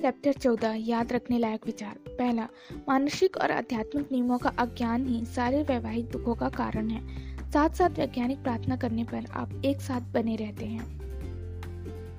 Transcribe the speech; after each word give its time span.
Chapter 0.00 0.32
चौदह, 0.32 0.74
याद 0.80 1.12
रखने 1.12 1.38
लायक 1.38 1.66
विचार। 1.66 1.98
पहला, 2.08 2.46
मानसिक 2.88 3.36
और 3.36 3.50
आध्यात्मिक 3.50 4.12
नियमों 4.12 4.38
का 4.38 4.50
अज्ञान 4.58 5.06
ही 5.06 5.24
सारे 5.26 5.62
वैवाहिक 5.62 6.10
दुखों 6.10 6.34
का 6.34 6.48
कारण 6.48 6.88
है। 6.88 7.50
साथ 7.50 7.70
साथ 7.70 7.98
वैज्ञानिक 7.98 8.42
प्रार्थना 8.42 8.76
करने 8.76 9.04
पर 9.04 9.26
आप 9.32 9.62
एक 9.64 9.80
साथ 9.80 10.12
बने 10.12 10.36
रहते 10.36 10.66
हैं। 10.66 10.86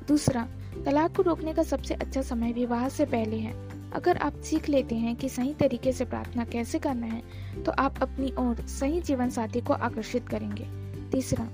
दूसरा, 0.08 0.48
तलाक 0.86 1.16
को 1.16 1.24
रोकने 1.24 1.54
का 1.54 1.64
सबसे 1.64 1.94
अच्छा 1.94 2.22
समय 2.22 2.52
विवाह 2.52 2.88
से 2.90 3.06
पहले 3.06 3.38
है। 3.38 3.54
अगर 3.92 4.18
आप 4.18 4.42
सीख 4.42 4.70
लेते 4.70 4.96
हैं 4.96 5.16
कि 5.16 5.30
सही 5.30 5.54
तरीके 5.54 5.92
से 5.92 6.06
प्रार्थना 6.06 6.46
कैसे 6.46 6.80
करना 6.80 7.08
है 7.08 7.64
तो 7.64 7.72
आप 7.72 8.02
अपनी 8.02 8.34
ओर 8.40 8.66
सही 8.70 9.02
जीवन 9.02 9.30
साथी 9.30 9.62
को 9.62 9.74
आकर्षित 9.74 10.30
करेंगे। 10.30 10.68
तीसरा 11.10 11.46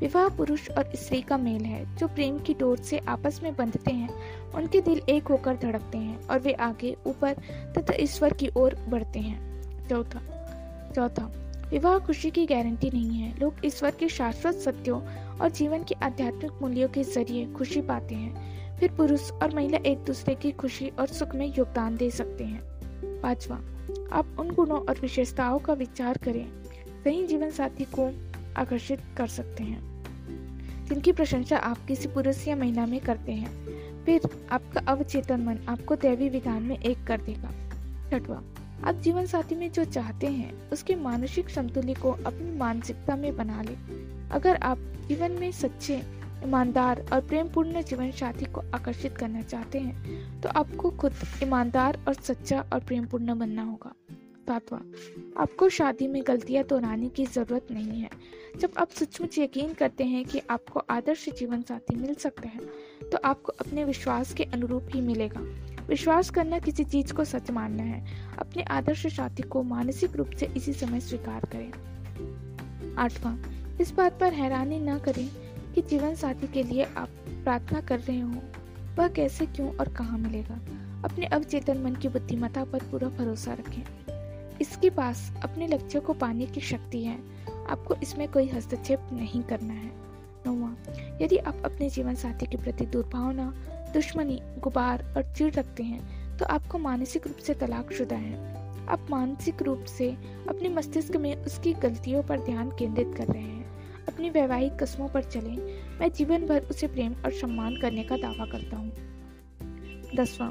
विवाह 0.00 0.28
पुरुष 0.28 0.70
और 0.70 0.90
स्त्री 0.94 1.22
का 1.22 1.36
मेल 1.36 1.62
है, 1.62 1.96
जो 1.96 2.08
प्रेम 2.08 2.38
की 2.38 2.54
डोर 2.54 2.78
से 2.78 2.98
आपस 2.98 3.40
में 3.42 3.56
बंधते 3.56 3.90
हैं, 3.90 4.10
उनके 4.54 4.80
दिल 4.80 5.00
एक 5.08 5.28
होकर 5.28 5.56
धड़कते 5.56 5.98
हैं 5.98 6.26
और 6.28 6.38
वे 6.38 6.52
आगे, 6.52 6.96
ऊपर 7.06 7.32
तथा 7.78 7.94
ईश्वर 7.94 8.32
की 8.32 8.50
ओर 8.56 8.74
बढ़ते 8.88 9.20
हैं। 9.20 9.62
चौथा 9.88 10.20
चौथा, 10.96 11.32
विवाह 11.70 11.98
खुशी 11.98 12.30
की 12.30 12.46
गारंटी 12.46 12.90
नहीं 12.90 13.18
है। 13.18 13.40
लोग 13.40 13.54
ईश्वर 13.64 13.90
के 13.90 14.08
शाश्वत 14.08 14.54
सत्यों 14.54 15.00
और 15.38 15.50
जीवन 15.50 15.82
के 15.82 15.94
आध्यात्मिक 15.94 16.52
मूल्यों 16.62 16.88
के 16.88 17.02
ज़रिए 17.04 17.46
खुशी 17.46 17.80
पाते 17.80 18.14
हैं। 18.14 18.56
फिर 18.78 18.92
पुरुष 18.92 19.30
और 19.32 19.54
महिला 19.54 19.78
एक 19.86 19.98
दूसरे 19.98 20.34
की 20.34 20.50
खुशी 20.50 20.88
और 20.88 21.06
सुख 21.06 21.34
में 21.34 21.54
योगदान 21.58 21.96
दे 21.96 22.10
सकते 22.10 22.44
हैं। 22.44 22.62
पांचवा, 23.20 23.56
आप 24.12 24.36
उन 24.40 24.50
गुणों 24.50 24.80
और 24.80 25.00
विशेषताओं 25.00 25.58
का 25.58 25.72
विचार 25.72 26.18
करें। 26.18 26.46
सही 27.04 27.26
जीवन 27.26 27.50
साथी 27.50 27.84
को 27.84 28.10
आकर्षित 28.56 29.00
कर 29.16 29.26
सकते 29.26 29.64
हैं। 29.64 30.84
जिनकी 30.86 31.12
प्रशंसा 31.12 31.56
आप 31.56 31.78
किसी 31.88 32.08
पुरुष 32.08 32.46
या 32.48 32.56
महिला 32.56 32.86
में 32.86 33.00
करते 33.00 33.32
हैं, 33.32 34.04
फिर 34.04 34.28
आपका 34.50 34.80
अवचेतन 34.80 35.40
मन 35.40 35.58
आपको 35.68 35.96
दैवी 35.96 36.28
विधान 36.28 36.62
में 36.62 36.78
एक 36.78 37.04
कर 37.06 37.20
देगा। 37.20 37.50
छठवा, 38.10 38.42
आप 38.84 38.94
जीवन 38.94 39.26
साथी 39.26 39.54
में 39.54 39.70
जो 39.72 39.84
चाहते 39.84 40.26
हैं, 40.26 40.70
उसके 40.70 40.94
मानसिक 40.94 41.48
संतुल्य 41.48 41.94
को 41.94 42.10
अपनी 42.10 42.56
मानसिकता 42.58 43.16
में 43.16 43.36
बना 43.36 43.62
ले। 43.62 43.76
अगर 44.30 44.56
आप 44.56 44.78
जीवन 45.08 45.32
में 45.32 45.50
सच्चे, 45.52 46.02
ईमानदार 46.44 47.04
और 47.12 47.20
प्रेम 47.20 47.48
पूर्ण 47.48 47.82
जीवन 47.82 48.10
साथी 48.10 48.44
को 48.44 48.62
आकर्षित 48.74 49.16
करना 49.16 49.42
चाहते 49.42 49.78
हैं 49.78 50.40
तो 50.40 50.48
आपको 50.48 50.90
खुद 50.90 51.12
ईमानदार 51.42 51.98
और 52.08 52.14
सच्चा 52.14 52.64
और 52.72 52.80
प्रेम 52.80 53.06
पूर्ण 53.06 53.38
बनना 53.38 53.62
होगा। 53.62 53.92
सातवां 54.48 54.80
आपको 55.36 55.68
शादी 55.68 56.06
में 56.06 56.22
गलतियाँ 56.26 56.64
दोहराने 56.64 57.08
की 57.08 57.24
ज़रूरत 57.26 57.66
नहीं 57.70 58.00
है। 58.00 58.10
जब 58.60 58.72
आप 58.78 58.90
सचमुच 58.90 59.38
यकीन 59.38 59.72
करते 59.74 60.04
हैं 60.04 60.24
कि 60.24 60.40
आपको 60.50 60.80
आदर्श 60.90 61.28
जीवन 61.28 61.62
साथी 61.62 61.96
मिल 61.96 62.14
सकता 62.14 62.48
है 62.48 62.60
तो 63.10 63.18
आपको 63.24 63.52
अपने 63.52 63.84
विश्वास 63.84 64.32
के 64.34 64.44
अनुरूप 64.44 64.88
ही 64.94 65.00
मिलेगा। 65.00 65.40
विश्वास 65.88 66.30
करना 66.30 66.58
किसी 66.58 66.84
चीज़ 66.84 67.12
को 67.12 67.24
सच 67.24 67.50
मानना 67.50 67.82
है। 67.82 68.04
अपने 68.38 68.62
आदर्श 68.62 69.06
साथी 69.06 69.42
को 69.42 69.62
मानसिक 69.62 70.16
रूप 70.16 70.30
से 70.30 70.46
इसी 70.46 70.72
समय 70.72 71.00
स्वीकार 71.00 71.44
करें। 71.44 72.94
आठवां, 72.94 73.36
इस 73.80 73.92
बात 73.92 74.18
पर 74.20 74.32
हैरानी 74.32 74.78
न 74.80 74.98
करें 74.98 75.28
कि 75.74 75.82
जीवन 75.82 76.14
साथी 76.14 76.46
के 76.46 76.62
लिए 76.62 76.84
आप 76.96 77.08
प्रार्थना 77.44 77.80
कर 77.80 78.00
रहे 78.00 78.20
हो। 78.20 78.42
वह 78.98 79.08
कैसे, 79.08 79.46
क्यों 79.46 79.76
और 79.76 79.94
कहाँ 79.94 80.18
मिलेगा? 80.18 80.60
अपने 81.04 81.26
अवचेतन 81.26 81.78
मन 81.78 81.94
की 81.94 82.08
बुद्धिमत्ता 82.08 82.64
पर 82.64 82.78
पूरा 82.90 83.08
भरोसा 83.08 83.52
रखें। 83.52 83.82
इसके 84.60 84.90
पास 84.90 85.32
अपने 85.44 85.66
लक्ष्य 85.66 86.00
को 86.00 86.12
पाने 86.14 86.46
की 86.46 86.60
शक्ति 86.60 87.04
है। 87.04 87.18
आपको 87.70 87.94
इसमें 87.94 88.28
कोई 88.28 88.48
हस्तक्षेप 88.48 89.08
नहीं 89.12 89.42
करना 89.42 89.74
है। 89.74 89.90
नौवा, 90.46 90.74
यदि 91.22 91.36
आप 91.38 91.62
अपने 91.64 91.88
जीवन 91.90 92.14
साथी 92.14 92.46
के 92.46 92.56
प्रति 92.56 92.86
दुर्भावना, 92.86 93.52
दुश्मनी, 93.94 94.40
गुबार 94.58 95.02
और 95.16 95.34
चिड़ 95.34 95.52
रखते 95.54 95.82
हैं 95.82 96.36
तो 96.38 96.44
आपको 96.44 96.78
मानसिक 96.78 97.26
रूप 97.26 97.36
से 97.36 97.54
तलाक 97.54 97.92
शुदा 97.92 98.16
है। 98.16 98.54
आप 98.88 99.06
मानसिक 99.10 99.62
रूप 99.62 99.84
से 99.84 100.10
अपने 100.48 100.68
मस्तिष्क 100.68 101.16
में 101.16 101.34
उसकी 101.36 101.72
गलतियों 101.72 102.22
पर 102.22 102.40
ध्यान 102.40 102.70
केंद्रित 102.70 103.14
कर 103.16 103.26
रहे 103.26 103.42
हैं। 103.42 104.04
अपनी 104.06 104.30
वैवाहिक 104.30 104.78
कस्मों 104.78 105.08
पर 105.08 105.22
चले। 105.22 105.56
मैं 106.00 106.10
जीवन 106.12 106.46
भर 106.46 106.62
उसे 106.62 106.86
प्रेम 106.86 107.14
और 107.24 107.32
सम्मान 107.32 107.76
करने 107.76 108.04
का 108.04 108.16
दावा 108.16 108.46
करता 108.46 108.76
हूँ। 108.76 108.92
दसवां 110.16 110.50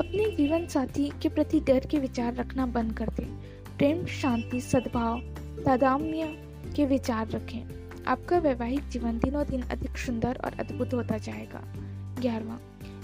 अपने 0.00 0.36
जीवन 0.36 0.66
साथी 0.66 1.12
के 1.22 1.28
प्रति 1.28 1.60
डर 1.60 1.86
के 1.86 1.98
विचार 1.98 2.34
रखना 2.34 2.66
बंद 2.66 2.92
कर 2.92 3.08
दें। 3.08 3.26
प्रेम, 3.78 4.06
शांति, 4.06 4.60
सद्भाव, 4.60 5.20
तादाम्य 5.64 6.22
के 6.76 6.86
विचार 6.86 7.28
रखें। 7.28 7.88
आपका 8.04 8.38
वैवाहिक 8.38 8.88
जीवन 8.88 9.18
दिनों 9.18 9.46
दिन 9.46 9.62
अधिक 9.62 9.98
सुंदर 9.98 10.40
और 10.44 10.52
अद्भुत 10.52 10.94
होता 10.94 11.18
जाएगा। 11.18 11.64
ग्यारहवा, 12.20 12.58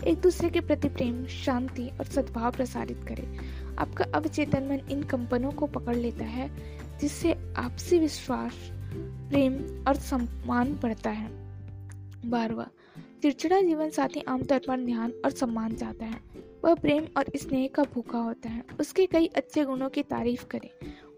एक 0.06 0.20
दूसरे 0.20 0.50
के 0.50 0.60
प्रति 0.60 0.88
प्रेम, 0.88 1.26
शांति 1.26 1.88
और 1.88 2.04
सद्भाव 2.04 2.52
प्रसारित 2.52 3.04
करें। 3.08 3.38
आपका 3.78 4.04
अवचेतन 4.14 4.62
मन 4.62 4.90
इन 4.90 5.02
कंपनों 5.02 5.50
को 5.50 5.66
पकड़ 5.66 5.96
लेता 5.96 6.24
है, 6.24 6.50
जिससे 7.00 7.54
आपसी 7.56 7.98
विश्वास, 7.98 8.52
प्रेम 9.30 9.84
और 9.88 9.96
सम्मान 9.96 10.78
बढ़ता 10.82 11.10
है। 11.10 11.28
बारवा 12.26 12.66
चिड़चिड़ा 13.24 13.60
जीवन 13.60 13.90
साथी 13.90 14.20
आमतौर 14.28 14.58
पर 14.58 14.80
ध्यान 14.80 15.12
और 15.24 15.30
सम्मान 15.30 15.74
चाहता 15.74 16.04
है। 16.04 16.20
वह 16.64 16.74
प्रेम 16.74 17.06
और 17.16 17.24
स्नेह 17.36 17.68
का 17.74 17.82
भूखा 17.82 18.18
होता 18.18 18.48
है। 18.48 18.64
उसके 18.80 19.06
कई 19.06 19.26
अच्छे 19.26 19.64
गुणों 19.64 19.88
की 19.88 20.02
तारीफ़ 20.02 20.46
करें। 20.46 20.70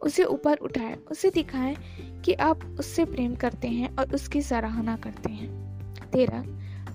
उसे 0.02 0.24
ऊपर 0.24 0.56
उठाएँ। 0.56 0.94
उसे 1.10 1.30
दिखाएँ 1.30 1.76
कि 2.20 2.32
आप 2.32 2.76
उससे 2.78 3.04
प्रेम 3.04 3.34
करते 3.34 3.68
हैं 3.68 3.96
और 3.96 4.14
उसकी 4.14 4.42
सराहना 4.42 4.96
करते 4.96 5.30
हैं। 5.30 5.50
तेरह 6.10 6.44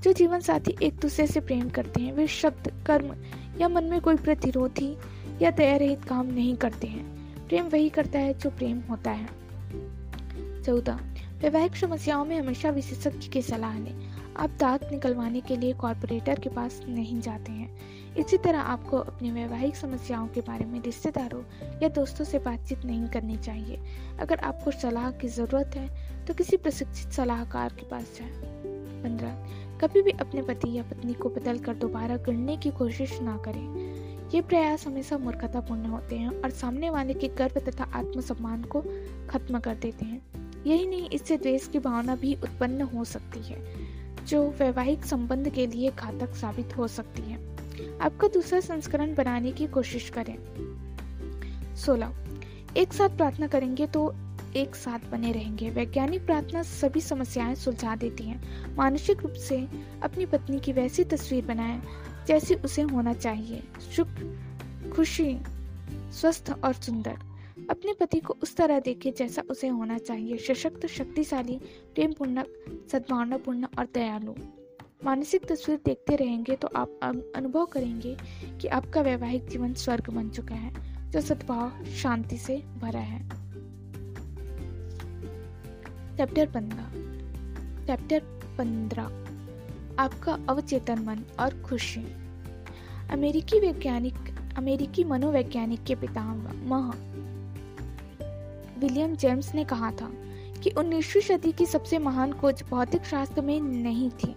जो 0.01 0.13
जीवन 0.13 0.39
साथी 0.39 0.75
एक 0.83 0.95
दूसरे 0.95 1.27
से 1.27 1.39
प्रेम 1.39 1.69
करते 1.69 2.01
हैं, 2.01 2.13
वे 2.13 2.27
शब्द, 2.27 2.83
कर्म 2.87 3.15
या 3.61 3.69
मन 3.69 3.83
में 3.83 4.01
कोई 4.01 4.15
प्रतिरोधी 4.15 4.97
या 5.41 5.51
दया 5.51 5.77
रहित 5.77 6.05
काम 6.05 6.25
नहीं 6.25 6.55
करते 6.55 6.87
हैं। 6.87 7.05
प्रेम 7.47 7.65
वही 7.65 7.89
करता 7.89 8.19
है 8.19 8.33
जो 8.33 8.49
प्रेम 8.49 8.79
होता 8.79 9.11
है। 9.11 9.27
चौदह 10.63 10.99
वैवाहिक 11.41 11.75
समस्याओं 11.75 12.25
में 12.25 12.39
हमेशा 12.39 12.69
विशेषज्ञ 12.69 13.29
की 13.29 13.41
सलाह 13.41 13.79
लें। 13.79 14.10
आप 14.37 14.57
दांत 14.59 14.87
निकलवाने 14.91 15.41
के 15.41 15.57
लिए 15.57 15.73
कॉरपोरेटर 15.73 16.39
के 16.39 16.49
पास 16.49 16.81
नहीं 16.87 17.19
जाते 17.21 17.51
हैं। 17.51 18.15
इसी 18.15 18.37
तरह 18.37 18.59
आपको 18.59 18.97
अपनी 18.97 19.31
वैवाहिक 19.31 19.75
समस्याओं 19.75 20.27
के 20.27 20.41
बारे 20.41 20.65
में 20.65 20.81
रिश्तेदारों 20.81 21.41
या 21.83 21.89
दोस्तों 21.89 22.25
से 22.25 22.39
बातचीत 22.39 22.85
नहीं 22.85 23.07
करनी 23.07 23.37
चाहिए। 23.37 23.79
अगर 24.19 24.39
आपको 24.39 24.71
सलाह 24.71 25.11
की 25.11 25.27
ज़रूरत 25.27 25.75
है 25.75 26.25
तो 26.25 26.33
किसी 26.33 26.57
प्रशिक्षित 26.57 27.11
सलाहकार 27.11 27.73
के 27.73 27.89
पास 27.89 28.17
जाएँ। 28.19 28.31
पंद्रह, 29.03 29.77
कभी 29.81 30.01
भी 30.01 30.11
अपने 30.11 30.41
पति 30.41 30.77
या 30.77 30.83
पत्नी 30.83 31.13
को 31.13 31.29
बदल 31.29 31.59
कर 31.59 31.75
दोबारा 31.75 32.17
गढ़ने 32.17 32.57
की 32.57 32.71
कोशिश 32.71 33.19
ना 33.21 33.37
करें। 33.37 34.29
ये 34.33 34.41
प्रयास 34.41 34.85
हमेशा 34.87 35.17
मूर्खतापूर्ण 35.17 35.85
होते 35.85 36.15
हैं 36.15 36.41
और 36.41 36.49
सामने 36.49 36.89
वाले 36.89 37.13
के 37.13 37.27
गर्व 37.27 37.59
तथा 37.59 37.83
आत्मसम्मान 37.93 38.63
को 38.63 38.83
खत्म 39.29 39.59
कर 39.59 39.75
देते 39.75 40.05
हैं। 40.05 40.21
यही 40.67 40.87
नहीं, 40.87 41.09
इससे 41.09 41.37
द्वेष 41.37 41.67
की 41.67 41.79
भावना 41.79 42.15
भी 42.15 42.33
उत्पन्न 42.35 42.81
हो 42.81 43.03
सकती 43.03 43.39
है। 43.39 43.59
जो 44.27 44.49
वैवाहिक 44.49 45.05
संबंध 45.05 45.49
के 45.49 45.67
लिए 45.67 45.91
घातक 45.91 46.35
साबित 46.35 46.77
हो 46.77 46.87
सकती 46.87 47.21
है। 47.21 47.57
आपका 48.01 48.27
दूसरा 48.27 48.59
संस्करण 48.59 49.15
बनाने 49.15 49.51
की 49.51 49.67
कोशिश 49.67 50.09
करें। 50.09 50.35
सोलह। 51.75 52.13
एक 52.77 52.93
साथ 52.93 53.09
प्रार्थना 53.09 53.47
करेंगे 53.47 53.87
तो 53.87 54.15
एक 54.55 54.75
साथ 54.75 55.11
बने 55.11 55.31
रहेंगे। 55.31 55.69
वैज्ञानिक 55.69 56.25
प्रार्थना 56.25 56.63
सभी 56.63 57.01
समस्याएँ 57.01 57.55
सुलझा 57.55 57.95
देती 57.95 58.23
हैं। 58.23 58.41
मानसिक 58.75 59.21
रूप 59.21 59.33
से 59.33 59.67
अपनी 60.03 60.25
पत्नी 60.25 60.59
की 60.59 60.73
वैसी 60.73 61.03
तस्वीर 61.03 61.45
बनाएँ, 61.45 61.81
जैसी 62.27 62.55
उसे 62.55 62.81
होना 62.81 63.13
चाहिए। 63.13 63.63
सुख 63.95 64.07
खुशी, 64.95 65.37
स्वस्थ 66.11 66.55
और 66.63 66.73
सुंदर। 66.73 67.17
अपने 67.69 67.93
पति 67.93 68.19
को 68.19 68.37
उस 68.43 68.55
तरह 68.55 68.79
देखे 68.79 69.11
जैसा 69.11 69.43
उसे 69.49 69.67
होना 69.67 69.97
चाहिए। 69.97 70.37
सशक्त, 70.37 70.85
शक्तिशाली 70.85 71.57
प्रेम 71.95 72.13
पूर्ण 72.13 72.43
सद्भावनापूर्ण 72.91 73.67
और 73.79 73.87
दयालु। 73.93 74.33
मानसिक 75.05 75.45
तस्वीर 75.45 75.79
देखते 75.85 76.15
रहेंगे 76.15 76.55
तो 76.55 76.69
आप 76.75 76.99
अनुभव 77.35 77.65
करेंगे 77.65 78.17
कि 78.61 78.67
आपका 78.67 79.01
वैवाहिक 79.01 79.47
जीवन 79.47 79.73
स्वर्ग 79.73 80.09
बन 80.09 80.29
चुका 80.29 80.55
है, 80.55 80.91
जो 81.11 81.21
सद्भाव, 81.21 81.83
शांति 81.83 82.37
से 82.37 82.57
भरा 82.57 82.99
है। 82.99 83.29
चैप्टर 86.17 86.45
चैप्टर 87.87 88.21
आपका 89.99 90.39
अवचेतन 90.49 90.99
मन 90.99 91.19
और 91.39 91.61
खुशी। 91.61 92.05
अमेरिकी 93.11 93.59
वैज्ञानिक, 93.59 94.15
अमेरिकी 94.57 95.03
मनोवैज्ञानिक 95.03 95.83
के 95.83 95.95
पिता 95.95 96.33
पितामह 96.33 97.11
विलियम 98.81 99.15
जेम्स 99.15 99.53
ने 99.55 99.63
कहा 99.63 99.91
था 99.91 100.11
कि 100.63 100.69
19वीं 100.69 101.21
सदी 101.21 101.51
की 101.51 101.65
सबसे 101.65 101.99
महान 101.99 102.33
खोज 102.33 102.63
भौतिक 102.69 103.05
शास्त्र 103.05 103.41
में 103.41 103.59
नहीं 103.61 104.09
थी। 104.09 104.35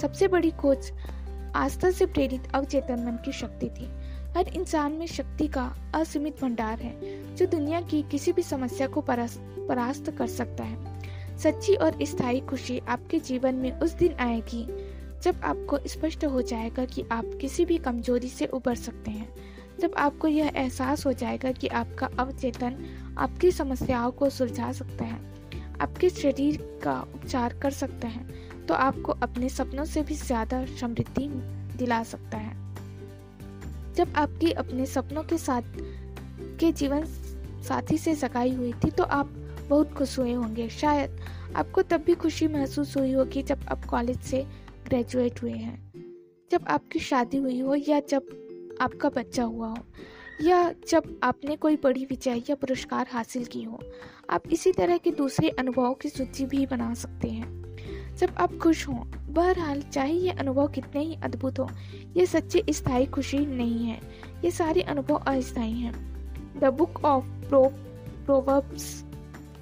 सबसे 0.00 0.28
बड़ी 0.28 0.50
खोज 0.50 0.92
आस्था 1.54 1.90
से 1.90 2.06
प्रेरित 2.06 2.42
अवचेतन 2.54 3.04
मन 3.06 3.18
की 3.24 3.32
शक्ति 3.32 3.68
थी। 3.68 3.88
हर 4.36 4.48
इंसान 4.48 4.92
में 4.92 5.06
शक्ति 5.06 5.46
का 5.48 5.64
असीमित 5.94 6.42
भंडार 6.42 6.78
है, 6.78 7.36
जो 7.36 7.46
दुनिया 7.46 7.80
की 7.80 8.02
किसी 8.02 8.32
भी 8.32 8.42
समस्या 8.42 8.86
को 8.86 9.00
परास्त 9.00 10.10
कर 10.10 10.26
सकता 10.26 10.64
है। 10.64 11.38
सच्ची 11.38 11.74
और 11.74 11.98
स्थायी 12.02 12.40
खुशी 12.40 12.78
आपके 12.88 13.18
जीवन 13.18 13.54
में 13.54 13.80
उस 13.80 13.92
दिन 13.92 14.14
आएगी, 14.20 14.66
जब 15.22 15.40
आपको 15.44 15.78
स्पष्ट 15.86 16.24
हो 16.24 16.42
जाएगा 16.42 16.84
कि 16.84 17.04
आप 17.12 17.30
किसी 17.40 17.64
भी 17.64 17.78
कमज़ोरी 17.78 18.28
से 18.28 18.46
उबर 18.46 18.74
सकते 18.74 19.10
हैं। 19.10 19.28
जब 19.80 19.94
आपको 19.96 20.28
यह 20.28 20.52
एहसास 20.56 21.06
हो 21.06 21.12
जाएगा 21.12 21.52
कि 21.52 21.66
आपका 21.66 22.08
अवचेतन 22.18 22.76
आपकी 23.20 23.50
समस्याओं 23.52 24.10
को 24.12 24.28
सुलझा 24.30 24.70
सकते 24.72 25.04
हैं, 25.04 25.20
आपके 25.80 26.08
शरीर 26.10 26.56
का 26.82 27.00
उपचार 27.14 27.58
कर 27.62 27.70
सकता 27.72 28.08
है 28.08 28.24
तो 28.66 28.74
आपको 28.76 29.12
अपने 29.22 29.48
सपनों 29.48 29.84
से 29.84 30.02
भी 30.02 30.14
ज़्यादा 30.16 30.64
समृद्धि 30.76 31.26
दिला 31.76 32.02
सकता 32.04 32.38
है। 32.38 32.58
जब 33.94 34.12
आपकी 34.16 34.50
अपने 34.54 34.86
सपनों 34.86 35.22
के 35.22 35.38
साथ, 35.38 35.62
के 36.60 36.70
जीवन 36.72 37.04
साथी 37.62 37.98
से 37.98 38.14
सगाई 38.14 38.54
हुई 38.54 38.72
थी 38.84 38.90
तो 38.90 39.04
आप 39.04 39.32
बहुत 39.68 39.92
खुश 39.94 40.18
हुए 40.18 40.32
होंगे। 40.32 40.68
शायद 40.70 41.20
आपको 41.56 41.82
तब 41.82 42.02
भी 42.02 42.14
खुशी 42.14 42.48
महसूस 42.48 42.96
हुई 42.96 43.12
होगी 43.12 43.42
जब 43.42 43.64
आप 43.68 43.84
कॉलेज 43.84 44.20
से 44.20 44.42
ग्रेजुएट 44.86 45.42
हुए 45.42 45.52
हैं, 45.52 45.92
जब 46.50 46.64
आपकी 46.68 46.98
शादी 47.00 47.36
हुई 47.36 47.58
हो 47.60 47.74
या 47.74 48.00
जब 48.00 48.78
आपका 48.80 49.08
बच्चा 49.08 49.44
हुआ 49.44 49.68
हो। 49.68 49.84
या 50.42 50.74
जब 50.88 51.20
आपने 51.22 51.56
कोई 51.56 51.76
बड़ी 51.76 52.04
विजय 52.04 52.42
या 52.50 52.54
पुरस्कार 52.54 53.06
हासिल 53.12 53.44
की 53.44 53.62
हो, 53.62 53.80
आप 54.30 54.42
इसी 54.52 54.72
तरह 54.72 54.96
के 54.96 55.10
दूसरे 55.10 55.48
अनुभवों 55.48 55.94
की 55.94 56.08
सूची 56.08 56.46
भी 56.46 56.66
बना 56.66 56.94
सकते 56.94 57.28
हैं। 57.28 57.76
जब 58.16 58.34
आप 58.38 58.56
खुश 58.56 58.88
हों, 58.88 59.32
बहरहाल 59.34 59.82
चाहे 59.82 60.12
ये 60.12 60.30
अनुभव 60.30 60.68
कितने 60.68 61.02
ही 61.02 61.14
अद्भुत 61.14 61.58
हो, 61.58 61.68
ये 62.16 62.26
सच्ची 62.26 62.62
स्थायी 62.70 63.06
खुशी 63.06 63.38
नहीं 63.38 63.86
है, 63.86 64.00
ये 64.44 64.50
सारे 64.50 64.82
अनुभव 64.82 65.14
अस्थायी 65.14 65.80
हैं। 65.80 66.10
The 66.60 66.64
book 66.64 67.04
of 67.04 67.24
pro 67.24 67.68
proverbs 68.24 69.04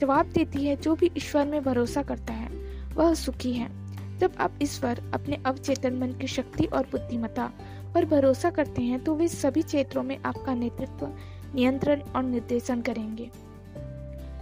जवाब 0.01 0.27
देती 0.27 0.65
है, 0.65 0.77
जो 0.77 0.95
भी 0.95 1.11
ईश्वर 1.17 1.47
में 1.47 1.65
भरोसा 1.65 2.03
करता 2.03 2.33
है, 2.33 2.49
वह 2.95 3.15
सुखी 3.15 3.53
है। 3.53 3.89
जब 4.19 4.33
आप 4.41 4.59
ईश्वर 4.63 5.11
अपने 5.15 5.43
अवचेतन 5.47 5.95
मन 5.95 6.13
की 6.13 6.27
शक्ति 6.27 6.65
और 6.65 6.83
बुद्धिमत्ता 6.83 7.53
पर 7.99 8.05
भरोसा 8.05 8.51
करते 8.51 8.83
हैं 8.83 9.05
तो 9.05 9.15
वे 9.15 9.29
सभी 9.29 9.63
क्षेत्रों 9.63 10.03
में 10.03 10.19
आपका 10.25 10.55
नेतृत्व, 10.55 11.09
नियंत्रण 11.55 12.01
और 12.01 12.23
निर्देशन 12.23 12.81
करेंगे। 12.81 13.31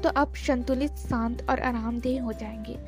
तो 0.03 0.09
आप 0.09 0.35
संतुलित, 0.37 0.93
शांत 0.93 1.47
और 1.51 1.61
आरामदेह 1.61 2.23
हो 2.23 2.33
जाएँगे। 2.33 2.79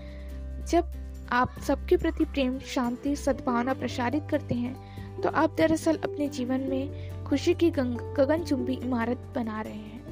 जब 0.67 0.93
आप 1.33 1.59
सबके 1.69 1.97
प्रति 1.97 2.25
प्रेम, 2.25 2.59
शांति, 2.59 3.17
सद्भावना 3.17 3.75
प्रसारित 3.75 4.23
करते 4.31 4.55
हैं 4.55 4.77
तो 5.21 5.29
आप 5.29 5.55
दरअसल 5.59 5.97
अपने 5.97 6.29
जीवन 6.29 6.61
में 6.61 7.11
खुशी 7.25 7.55
की 7.55 7.71
गगनचुंबी 7.71 8.75
इमारत 8.75 9.33
बना 9.35 9.61
रहे 9.61 9.73
हैं। 9.73 10.05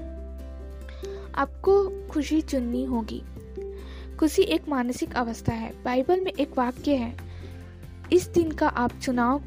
आपको 1.35 2.07
खुशी 2.09 2.41
चुननी 2.41 2.85
होगी। 2.85 3.23
खुशी 4.17 4.43
एक 4.43 4.69
मानसिक 4.69 5.15
अवस्था 5.15 5.53
है। 5.53 5.83
बाइबल 5.85 6.21
में 6.21 6.33
एक 6.33 6.59
वाक्य 6.59 6.95
है, 6.95 7.17
इस 8.13 8.29
दिन 8.29 8.53
का 8.53 8.69
आप 8.69 8.93
चुनाव 9.03 9.43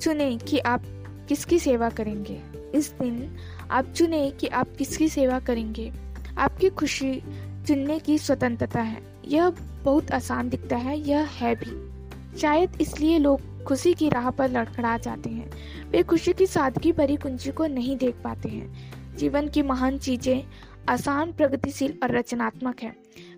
चुने 0.00 0.36
कि 0.36 0.58
आप 0.58 0.82
किसकी 1.28 1.58
सेवा 1.58 1.90
करेंगे? 1.90 2.42
इस 2.74 2.92
दिन 2.92 3.36
आप 3.70 3.92
चुने 3.92 4.30
कि 4.30 4.46
आप 4.46 4.68
किसकी 4.78 5.08
सेवा 5.08 5.40
करेंगे? 5.40 5.92
आपकी 6.38 6.68
खुशी 6.68 7.22
चुनने 7.68 7.98
की 7.98 8.18
स्वतंत्रता 8.18 8.80
है। 8.80 9.02
यह 9.28 9.50
बहुत 9.84 10.10
आसान 10.10 10.48
दिखता 10.48 10.76
है, 10.76 11.00
यह 11.00 11.20
है 11.20 11.54
भी। 11.54 11.96
शायद 12.38 12.78
इसलिए 12.80 13.18
लोग 13.18 13.64
खुशी 13.64 13.94
की 13.94 14.08
राह 14.08 14.30
पर 14.30 14.50
लड़खड़ा 14.50 14.98
जाते 14.98 15.30
हैं। 15.30 15.50
वे 15.90 16.02
खुशी 16.02 16.32
की 16.32 16.46
सादगी 16.46 16.92
भरी 16.92 17.16
कुंजी 17.16 17.50
को 17.50 17.66
नहीं 17.66 17.96
देख 17.96 18.14
पाते 18.24 18.48
हैं। 18.48 18.96
जीवन 19.16 19.48
की 19.48 19.62
महान 19.62 19.98
चीज़ें 19.98 20.44
आसान, 20.88 21.32
प्रगतिशील 21.32 21.98
और 22.02 22.10
रचनात्मक 22.16 22.80
है। 22.82 22.96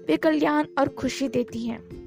वे 0.08 0.16
कल्याण 0.16 0.64
और 0.78 0.88
खुशी 0.88 1.28
देती 1.28 1.66
हैं। 1.66 1.97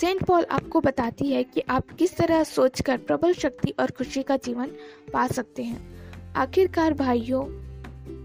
सेंट 0.00 0.24
पॉल 0.24 0.44
आपको 0.50 0.80
बताती 0.80 1.30
है 1.32 1.42
कि 1.44 1.60
आप 1.60 1.90
किस 1.90 2.16
तरह 2.16 2.42
सोचकर 2.44 2.96
प्रबल 2.96 3.32
शक्ति 3.34 3.70
और 3.80 3.90
खुशी 3.90 4.22
का 4.22 4.36
जीवन 4.36 4.66
पा 5.12 5.26
सकते 5.26 5.62
हैं। 5.62 5.80
आखिरकार 6.36 6.94
भाइयों, 6.94 7.42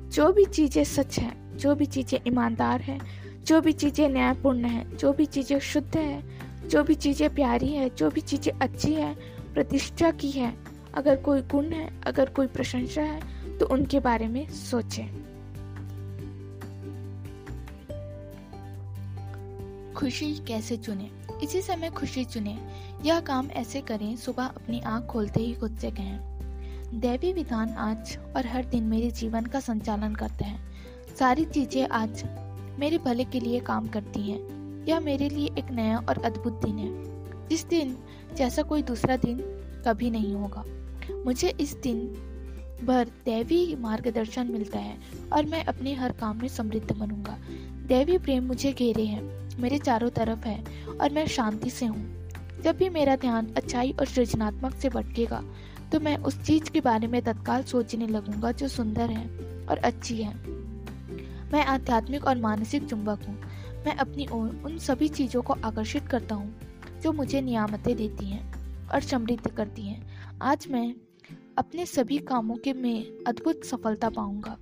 जो 0.10 0.32
भी 0.32 0.46
चीज़ें 0.46 0.84
सच 0.84 1.18
हैं, 1.20 1.58
जो 1.58 1.74
भी 1.76 1.86
चीज़ें 1.86 2.20
ईमानदार 2.28 2.82
हैं, 2.82 3.00
जो 3.44 3.62
भी 3.62 3.74
चीज़ें 3.74 4.10
न्यायपूर्ण 4.10 4.66
हैं, 4.66 4.98
जो 4.98 5.14
भी 5.14 5.26
चीज़ें 5.26 5.60
शुद्ध 5.60 5.96
है, 5.98 6.24
जो 6.68 6.84
भी 6.84 6.96
चीज़ें 6.96 7.34
प्यारी 7.36 7.72
है, 7.72 7.90
जो 7.90 8.10
भी 8.10 8.22
चीज़ें 8.22 8.52
अच्छी 8.60 8.94
है, 8.94 9.14
प्रतिष्ठा 9.54 10.12
की 10.12 10.32
है, 10.32 10.54
अगर 10.94 11.16
कोई 11.16 11.42
गुण 11.42 11.66
है, 11.66 11.90
अगर 12.04 12.30
कोई 12.30 12.48
प्रशंसा 12.48 13.02
है 13.02 13.58
तो 13.58 13.66
उनके 13.66 14.00
बारे 14.00 14.28
में 14.28 14.48
सोचें। 14.50 15.08
खुशी 19.94 20.34
कैसे 20.48 20.78
चुने? 20.78 21.23
इसी 21.44 21.62
समय 21.62 21.90
खुशी 21.90 22.24
चुने। 22.26 22.58
यह 23.06 23.20
काम 23.20 23.48
ऐसे 23.52 23.82
करें, 23.82 24.16
सुबह 24.16 24.44
अपनी 24.44 24.80
आँख 24.80 25.06
खोलते 25.06 25.40
ही 25.40 25.54
खुद 25.54 25.78
से 25.78 25.92
कहें, 25.92 26.20
दैवी 27.00 27.34
विधान 27.34 27.70
आज 27.70 28.18
और 28.36 28.48
हर 28.48 28.66
दिन 28.66 28.84
मेरे 28.84 29.12
जीवन 29.12 29.46
का 29.46 29.60
संचालन 29.60 30.16
करते 30.16 30.46
हैं। 30.46 30.72
सारी 31.20 31.46
चीज़ें 31.46 31.88
आज 31.88 32.24
मेरे 32.80 32.98
भले 32.98 33.24
के 33.24 33.40
लिए 33.40 33.60
काम 33.60 33.88
करती 33.88 34.32
हैं। 34.32 34.86
यह 34.86 35.00
मेरे 35.00 35.30
लिए 35.30 35.50
एक 35.58 35.72
नया 35.72 35.98
और 35.98 36.24
अद्भुत 36.24 36.62
दिन 36.66 36.78
है। 36.78 37.48
इस 37.52 37.66
दिन 37.66 37.98
जैसा 38.36 38.62
कोई 38.62 38.84
दूसरा 38.84 39.18
दिन 39.18 39.40
कभी 39.88 40.10
नहीं 40.10 40.34
होगा। 40.36 40.64
मुझे 41.26 41.54
इस 41.60 41.74
दिन 41.74 42.00
भर 42.84 43.08
दैवी 43.26 43.76
मार्गदर्शन 43.76 44.48
मिलता 44.48 44.80
है 44.80 44.98
और 45.34 45.46
मैं 45.46 45.66
अपने 45.66 45.94
हर 45.94 46.12
काम 46.12 46.42
में 46.42 46.48
समृद्ध 46.48 46.96
बनूँगा। 46.96 47.38
दैवी 47.88 48.18
प्रेम 48.18 48.44
मुझे 48.44 48.74
घेरे 48.74 49.06
हैं। 49.06 49.43
मेरे 49.60 49.78
चारों 49.78 50.10
तरफ़ 50.10 50.48
है 50.48 50.64
और 51.02 51.12
मैं 51.12 51.26
शांति 51.28 51.70
से 51.70 51.86
हूँ। 51.86 52.62
जब 52.64 52.78
भी 52.78 52.90
मेरा 52.90 53.16
ध्यान 53.16 53.54
अच्छाई 53.58 53.92
और 53.92 54.06
सृजनात्मक 54.06 54.76
से 54.76 54.90
भटकेगा 54.90 55.44
तो 55.92 56.00
मैं 56.00 56.18
उस 56.18 56.42
चीज़ 56.44 56.70
के 56.72 56.82
बारे 56.82 57.08
में 57.08 57.22
तत्काल 57.22 57.64
सोचने 57.64 58.08
लगूँगा 58.08 58.52
जो 58.52 58.68
सुंदर 58.68 59.10
है 59.10 59.26
और 59.66 59.78
अच्छी 59.78 60.22
है। 60.24 60.34
मैं 61.52 61.64
आध्यात्मिक 61.66 62.26
और 62.26 62.38
मानसिक 62.38 62.90
चुंबक 62.90 63.24
हूँ। 63.28 63.36
मैं 63.86 63.96
अपनी 63.96 64.28
ओर 64.28 64.62
उन 64.66 64.78
सभी 64.78 65.08
चीज़ों 65.08 65.42
को 65.42 65.54
आकर्षित 65.54 66.08
करता 66.08 66.36
हूँ, 66.36 66.54
जो 67.04 67.12
मुझे 67.12 67.42
नियामतें 67.42 67.96
देती 67.96 68.26
हैं 68.26 68.88
और 68.90 69.02
समृद्ध 69.02 69.48
करती 69.48 69.82
हैं। 69.82 70.40
आज 70.42 70.68
मैं 70.72 70.94
अपने 71.58 71.86
सभी 71.86 72.18
कामों 72.18 72.56
के 72.56 72.74
में 72.74 73.24
अद्भुत 73.28 73.66
सफलता 73.66 74.10
पाऊँगा। 74.10 74.58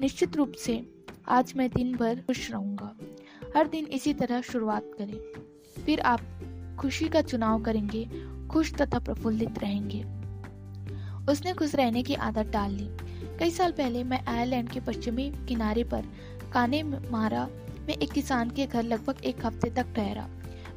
निश्चित 0.00 0.36
रूप 0.36 0.52
से 0.52 0.82
आज 1.28 1.52
मैं 1.56 1.68
दिन 1.70 1.94
भर 1.96 2.22
खुश 2.26 2.50
रहूँगा। 2.50 2.94
हर 3.56 3.68
दिन 3.68 3.86
इसी 3.86 4.14
तरह 4.14 4.40
शुरुआत 4.40 4.90
करें। 4.98 5.18
फिर 5.84 6.00
आप 6.00 6.20
खुशी 6.80 7.08
का 7.08 7.20
चुनाव 7.22 7.62
करेंगे, 7.62 8.08
खुश 8.48 8.74
तथा 8.74 8.98
प्रफुल्लित 8.98 9.58
रहेंगे। 9.58 10.04
उसने 11.32 11.52
खुश 11.52 11.74
रहने 11.74 12.02
की 12.02 12.14
आदत 12.14 12.46
डाल 12.46 12.70
ली। 12.70 12.88
कई 13.38 13.50
साल 13.50 13.72
पहले 13.72 14.04
मैं 14.04 14.26
आयरलैंड 14.26 14.68
के 14.68 14.80
पश्चिमी 14.80 15.32
किनारे 15.48 15.84
पर 15.84 16.04
काने 16.52 16.82
मारा 16.82 17.48
में 17.86 17.94
एक 17.94 18.12
किसान 18.12 18.50
के 18.50 18.66
घर 18.66 18.82
लगभग 18.82 19.24
एक 19.24 19.46
हफ़्ते 19.46 19.70
तक 19.70 19.86
ठहरा। 19.96 20.28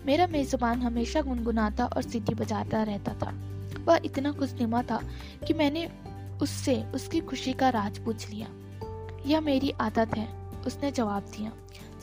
मेरा 0.05 0.27
मेजबान 0.27 0.81
हमेशा 0.81 1.21
गुनगुनाता 1.21 1.85
और 1.85 2.01
सीटी 2.01 2.33
बजाता 2.33 2.83
रहता 2.83 3.13
था। 3.13 3.33
वह 3.85 3.99
इतना 4.05 4.31
खुशनुमा 4.31 4.83
था 4.83 5.01
कि 5.47 5.53
मैंने 5.53 5.91
उससे 6.41 6.83
उसकी 6.83 7.19
खुशी 7.19 7.53
का 7.53 7.69
राज 7.69 7.97
पूछ 7.97 8.29
लिया। 8.29 8.47
यह 9.25 9.41
मेरी 9.41 9.71
आदत 9.71 10.17
है, 10.17 10.27
उसने 10.67 10.91
जवाब 10.91 11.23
दिया। 11.23 11.51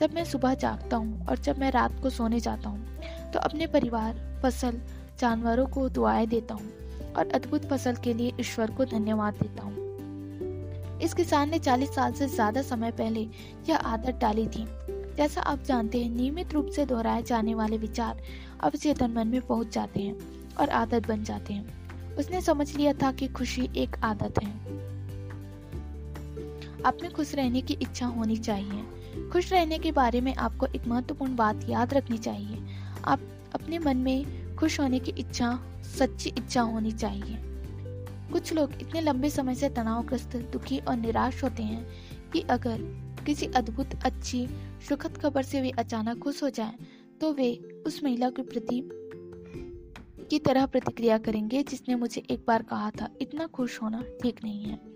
जब 0.01 0.15
मैं 0.15 0.25
सुबह 0.25 0.55
जागता 0.55 0.97
हूँ 0.97 1.27
और 1.27 1.39
जब 1.39 1.59
मैं 1.59 1.71
रात 1.71 2.01
को 2.03 2.11
सोने 2.11 2.41
जाता 2.41 2.69
हूँ 2.69 2.87
तो 3.33 3.39
अपने 3.39 3.67
परिवार, 3.67 4.41
फ़सल, 4.43 4.81
जानवरों 5.19 5.67
को 5.67 5.89
दुआएँ 5.89 6.27
देता 6.27 6.55
हूँ 6.55 6.73
और 7.17 7.29
अद्भुत 7.29 7.65
फ़सल 7.65 7.97
के 7.97 8.15
लिए 8.15 8.33
ईश्वर 8.41 8.71
को 8.71 8.85
धन्यवाद 8.85 9.35
देता 9.35 9.63
हूँ। 9.63 9.83
इस 11.03 11.15
किसान 11.15 11.51
ने 11.51 11.59
40 11.59 11.95
साल 11.95 12.13
से 12.13 12.27
ज़्यादा 12.27 12.63
समय 12.63 12.91
पहले 12.91 13.21
यह 13.69 13.77
आदत 13.77 14.19
डाली 14.21 14.47
थी। 14.47 14.67
जैसा 15.17 15.41
आप 15.41 15.63
जानते 15.63 16.03
हैं, 16.03 16.11
नियमित 16.11 16.53
रूप 16.53 16.67
से 16.67 16.87
दोहराए 16.87 17.23
जाने 17.23 17.55
वाले 17.55 17.79
विचार 17.79 18.23
अवचेतन 18.61 19.11
मन 19.11 19.29
में 19.29 19.41
पहुँच 19.41 19.75
जाते 19.75 20.01
हैं 20.01 20.17
और 20.61 20.71
आदत 20.71 21.09
बन 21.09 21.25
जाते 21.25 21.55
हैं। 21.55 22.17
उसने 22.17 22.41
समझ 22.41 22.77
लिया 22.77 22.93
था 22.93 23.13
कि 23.13 23.29
खुशी 23.29 23.69
एक 23.77 23.97
आदत 24.05 24.43
है। 24.43 24.51
आप 26.87 26.99
में 27.03 27.13
खुश 27.13 27.35
रहने 27.35 27.61
की 27.61 27.75
इच्छा 27.75 28.07
होनी 28.07 28.37
चाहिए। 28.37 28.85
खुश 29.33 29.53
रहने 29.53 29.79
के 29.79 29.93
बारे 29.93 30.21
में 30.21 30.35
आपको 30.35 30.67
एक 30.67 30.87
महत्वपूर्ण 30.87 31.37
बात 31.37 31.61
याद 31.69 31.95
रखनी 31.95 32.19
चाहिए। 32.19 32.63
आप 33.05 33.21
अपने 33.55 33.79
मन 33.79 33.97
में 33.97 34.57
खुश 34.57 34.81
होने 34.81 34.99
की 35.01 35.11
इच्छा 35.11 35.59
सच्ची 35.99 36.31
इच्छा 36.31 36.61
होनी 36.61 36.93
चाहिए। 36.93 37.39
कुछ 38.33 38.53
लोग 38.53 38.73
इतने 38.81 39.01
लंबे 39.01 39.31
समय 39.31 39.55
से 39.55 39.69
तनावग्रस्त 39.69 40.37
दुखी 40.37 40.79
और 40.79 40.97
निराश 40.97 41.45
होते 41.45 41.63
हैं 41.63 41.87
कि 42.33 42.41
अगर 42.41 42.79
किसी 43.27 43.47
अद्भुत 43.47 43.89
अच्छी 44.05 44.49
सुखद 44.89 45.19
खबर 45.19 45.43
से 45.43 45.61
वे 45.61 45.71
अचानक 45.71 46.19
खुश 46.19 46.43
हो 46.43 46.51
जाएँ, 46.51 46.75
तो 47.21 47.33
वे 47.33 47.55
उस 47.87 48.05
महिला 48.05 48.31
के 48.31 48.43
प्रति 48.43 48.91
की 50.31 50.39
तरह 50.39 50.67
प्रतिक्रिया 50.67 51.19
करेंगे 51.19 51.63
जिसने 51.63 51.95
मुझे 51.95 52.23
एक 52.31 52.45
बार 52.49 52.63
कहा 52.63 52.91
था 52.91 53.09
इतना 53.21 53.47
खुश 53.47 53.83
होना 53.83 54.03
ठीक 54.23 54.45
नहीं 54.45 54.65
है। 54.65 54.94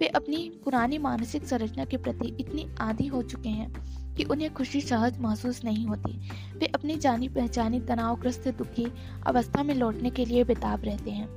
वे 0.00 0.06
अपनी 0.08 0.38
पुरानी 0.64 0.98
मानसिक 0.98 1.44
संरचना 1.44 1.84
के 1.84 1.96
प्रति 1.96 2.28
इतनी 2.40 2.66
आदि 2.80 3.06
हो 3.06 3.22
चुके 3.22 3.48
हैं 3.48 4.14
कि 4.14 4.24
उन्हें 4.24 4.52
खुशी 4.54 4.80
सहज 4.80 5.18
महसूस 5.18 5.64
नहीं 5.64 5.86
होती। 5.86 6.12
वे 6.58 6.66
अपनी 6.66 6.96
जानी 6.96 7.28
पहचानी 7.28 7.80
तनावग्रस्त 7.80 8.48
दुखी 8.48 8.86
अवस्था 9.26 9.62
में 9.62 9.74
लौटने 9.74 10.10
के 10.10 10.24
लिए 10.24 10.44
बेताब 10.44 10.84
रहते 10.84 11.10
हैं। 11.10 11.28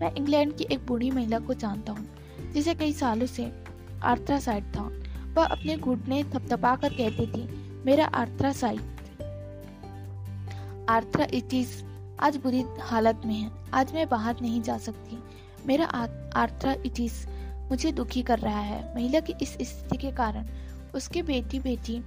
मैं 0.00 0.12
इंग्लैंड 0.14 0.56
की 0.56 0.64
एक 0.64 0.86
बूढ़ी 0.86 1.10
महिला 1.10 1.38
को 1.38 1.54
जानता 1.54 1.92
हूँ, 1.92 2.06
जिसे 2.52 2.74
कई 2.74 2.92
सालों 2.92 3.26
से 3.26 3.50
आर्थरासाइट 4.02 4.64
था। 4.76 4.82
वह 5.36 5.44
अपने 5.46 5.76
घुटने 5.76 6.22
थपथपा 6.24 6.74
कर 6.76 6.92
कहती 6.92 7.26
थी, 7.26 7.48
मेरा 7.86 8.06
आर्थरासाइट 8.06 8.80
आर्थराइटिस 10.90 11.82
आज 12.20 12.36
बुरी 12.36 12.62
हालत 12.80 13.22
में 13.26 13.34
है। 13.34 13.50
आज 13.74 13.94
मैं 13.94 14.08
बाहर 14.08 14.36
नहीं 14.42 14.60
जा 14.62 14.76
सकती। 14.78 15.18
मेरा 15.66 15.84
आर्थराइटिस 16.36 17.24
मुझे 17.70 17.92
दुखी 17.92 18.22
कर 18.22 18.38
रहा 18.38 18.60
है। 18.60 18.94
महिला 18.94 19.20
की 19.20 19.34
इस 19.42 19.52
स्थिति 19.52 19.96
के 19.96 20.10
कारण 20.12 20.46
उसके 20.94 21.22
बेटी 21.22 21.60
बेटी 21.60 22.00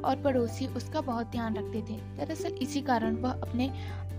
और 0.00 0.16
पड़ोसी 0.16 0.66
उसका 0.66 1.00
बहुत 1.00 1.26
ध्यान 1.26 1.56
रखते 1.56 1.82
थे। 1.82 1.96
दरअसल 2.16 2.52
इसी 2.52 2.80
कारण 2.80 3.16
वह 3.16 3.30
अपने 3.30 3.70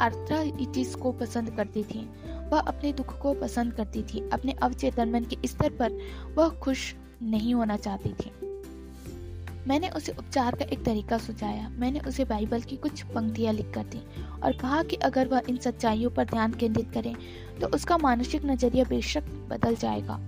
आर्थराइटिस 0.01 0.95
को 0.95 1.12
पसंद 1.12 1.50
करती 1.50 1.83
थी। 1.83 2.09
वह 2.50 2.59
अपने 2.59 2.93
दुख 2.93 3.19
को 3.19 3.33
पसंद 3.33 3.74
करती 3.74 4.03
थी। 4.03 4.29
अपने 4.29 4.51
अवचेतन 4.51 5.09
मन 5.09 5.24
के 5.24 5.48
स्तर 5.48 5.69
पर 5.69 5.91
वह 6.36 6.50
खुश 6.50 6.95
नहीं 7.24 7.53
होना 7.53 7.77
चाहती 7.77 8.09
थी। 8.09 8.31
मैंने 9.67 9.89
उसे 9.89 10.12
उपचार 10.12 10.55
का 10.55 10.65
एक 10.65 10.83
तरीका 10.86 11.17
सुझाया। 11.17 11.69
मैंने 11.69 12.00
उसे 12.00 12.25
बाइबल 12.25 12.62
की 12.62 12.77
कुछ 12.77 13.01
पंक्तियाँ 13.03 13.53
लिख 13.53 13.71
कर 13.74 13.83
दी 13.83 14.01
और 14.43 14.57
कहा 14.57 14.83
कि 14.83 14.95
अगर 14.95 15.27
वह 15.27 15.41
इन 15.50 15.57
सच्चाइयों 15.57 16.09
पर 16.09 16.25
ध्यान 16.25 16.53
केंद्रित 16.53 16.91
करे 16.91 17.15
तो 17.62 17.68
उसका 17.68 17.98
मानसिक 17.98 18.46
नज़रिया 18.46 18.84
बेशक 18.84 19.24
बदल 19.50 19.75
जाएगा। 19.75 20.20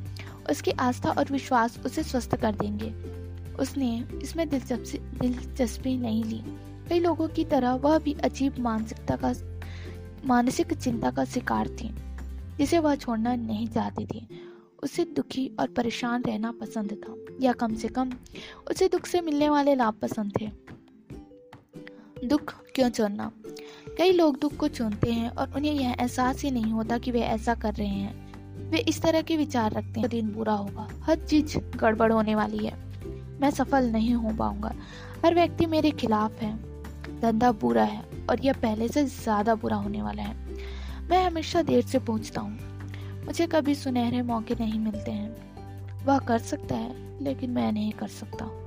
उसकी 0.49 0.71
आस्था 0.71 1.11
और 1.11 1.31
विश्वास 1.31 1.79
उसे 1.85 2.03
स्वस्थ 2.03 2.35
कर 2.35 2.55
देंगे। 2.55 2.89
उसने 3.55 3.89
इसमें 4.23 4.47
दिलचस्पी 4.49 5.97
नहीं 5.97 6.23
ली। 6.23 6.41
कई 6.89 6.99
लोगों 6.99 7.27
की 7.27 7.45
तरह 7.45 7.73
वह 7.73 7.97
भी 7.99 8.13
अजीब 8.23 8.59
मानसिकता 8.59 9.15
का, 9.15 9.33
मानसिक 10.25 10.73
चिंता 10.73 11.11
का 11.11 11.25
शिकार 11.25 11.69
थी, 11.71 11.89
जिसे 12.57 12.79
वह 12.79 12.95
छोड़ना 12.95 13.35
नहीं 13.35 13.67
चाहती 13.67 14.05
थी। 14.05 14.27
उसे 14.83 15.03
दुखी 15.05 15.49
और 15.59 15.67
परेशान 15.67 16.23
रहना 16.23 16.51
पसंद 16.51 16.93
था, 16.93 17.15
या 17.41 17.53
कम 17.53 17.75
से 17.75 17.87
कम 17.87 18.11
उसे 18.71 18.87
दुख 18.87 19.05
से 19.05 19.21
मिलने 19.21 19.49
वाले 19.49 19.75
लाभ 19.75 19.93
पसंद 19.93 20.33
थे। 20.41 20.49
दुख 22.27 22.53
क्यों 22.75 22.89
चुनना 22.89 23.31
कई 23.97 24.11
लोग 24.11 24.39
दुख 24.39 24.55
को 24.55 24.67
चुनते 24.67 25.11
हैं 25.11 25.29
और 25.29 25.53
उन्हें 25.55 25.73
यह 25.73 25.95
एहसास 25.99 26.41
ही 26.41 26.51
नहीं 26.51 26.71
होता 26.71 26.97
कि 26.97 27.11
वे 27.11 27.21
ऐसा 27.21 27.53
कर 27.53 27.73
रहे 27.73 27.87
हैं। 27.87 28.31
वे 28.69 28.77
इस 28.77 29.01
तरह 29.01 29.21
के 29.21 29.37
विचार 29.37 29.71
रखते 29.71 29.99
हैं। 29.99 30.09
दिन 30.09 30.31
बुरा 30.31 30.53
होगा। 30.53 30.87
हर 31.03 31.15
चीज़ 31.15 31.57
गड़बड़ 31.57 32.11
होने 32.11 32.35
वाली 32.35 32.65
है। 32.65 32.73
मैं 33.41 33.51
सफल 33.51 33.85
नहीं 33.85 34.13
हो 34.13 34.29
पाऊँगा। 34.29 34.73
हर 35.25 35.35
व्यक्ति 35.35 35.65
मेरे 35.65 35.91
खिलाफ 35.91 36.41
है। 36.41 36.71
धंधा 37.21 37.51
बुरा 37.51 37.83
है 37.83 38.03
और 38.29 38.45
यह 38.45 38.53
पहले 38.53 38.87
से 38.87 39.05
ज़्यादा 39.05 39.55
बुरा 39.55 39.75
होने 39.75 40.01
वाला 40.01 40.23
है। 40.23 40.35
मैं 41.09 41.25
हमेशा 41.25 41.61
देर 41.61 41.81
से 41.81 41.99
पहुँचता 41.99 42.41
हूँ। 42.41 42.59
मुझे 43.25 43.47
कभी 43.47 43.75
सुनहरे 43.75 44.21
मौके 44.21 44.53
नहीं 44.59 44.79
मिलते 44.79 45.11
हैं। 45.11 45.51
वह 46.05 46.19
कर 46.19 46.39
सकता 46.39 46.75
है, 46.75 47.23
लेकिन 47.23 47.49
मैं 47.49 47.71
नहीं 47.71 47.91
कर 47.91 48.07
सकता। 48.07 48.60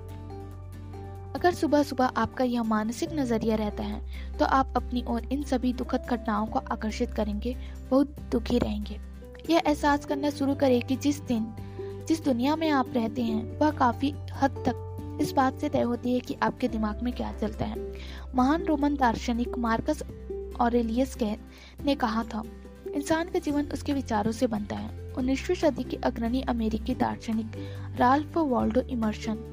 अगर 1.35 1.55
सुबह 1.55 1.83
सुबह 1.83 2.05
आपका 2.05 2.45
यह 2.45 2.63
मानसिक 2.63 3.13
नज़रिया 3.13 3.57
रहता 3.57 3.83
है 3.83 4.37
तो 4.39 4.45
आप 4.45 4.73
अपनी 4.77 5.03
ओर 5.09 5.23
इन 5.33 5.43
सभी 5.43 5.73
दुखद 5.73 6.07
घटनाओं 6.11 6.47
को 6.47 6.59
आकर्षित 6.59 7.15
करेंगे, 7.15 7.57
बहुत 7.91 8.17
दुखी 8.33 8.59
रहेंगे। 8.59 8.99
यह 9.51 9.63
एहसास 9.67 10.05
करना 10.05 10.31
शुरू 10.31 10.55
करें 10.55 10.81
कि 10.83 10.97
जिस 10.97 11.21
दिन, 11.21 11.47
जिस 12.09 12.25
दुनिया 12.25 12.57
में 12.57 12.69
आप 12.71 12.93
रहते 12.95 13.23
हैं, 13.23 13.59
वह 13.59 13.71
काफ़ी 13.71 14.15
हद 14.33 14.63
तक 14.69 15.19
इस 15.21 15.33
बात 15.33 15.59
से 15.59 15.69
तय 15.69 15.83
होती 15.83 16.15
है 16.15 16.21
कि 16.21 16.37
आपके 16.43 16.69
दिमाग 16.69 17.03
में 17.03 17.13
क्या 17.13 17.33
चलता 17.33 17.65
है। 17.65 17.93
महान 18.35 18.65
रोमन 18.65 18.95
दार्शनिक 18.95 19.59
मार्कस 19.59 20.03
ऑरेलियस 20.61 21.17
ने 21.85 21.95
कहा 21.95 22.23
था, 22.25 22.43
इंसान 22.95 23.29
का 23.29 23.39
जीवन 23.39 23.69
उसके 23.73 23.93
विचारों 23.93 24.33
से 24.33 24.47
बनता 24.47 24.77
है। 24.77 25.13
उन्नीसवीं 25.13 25.57
सदी 25.57 25.83
के 25.83 25.97
अग्रणी 26.05 26.43
अमेरिकी 26.43 26.95
दार्शनिक 26.95 27.57
राल्फ 27.97 28.39
वॉल्डो 28.39 28.81
इमर्शन 28.81 29.51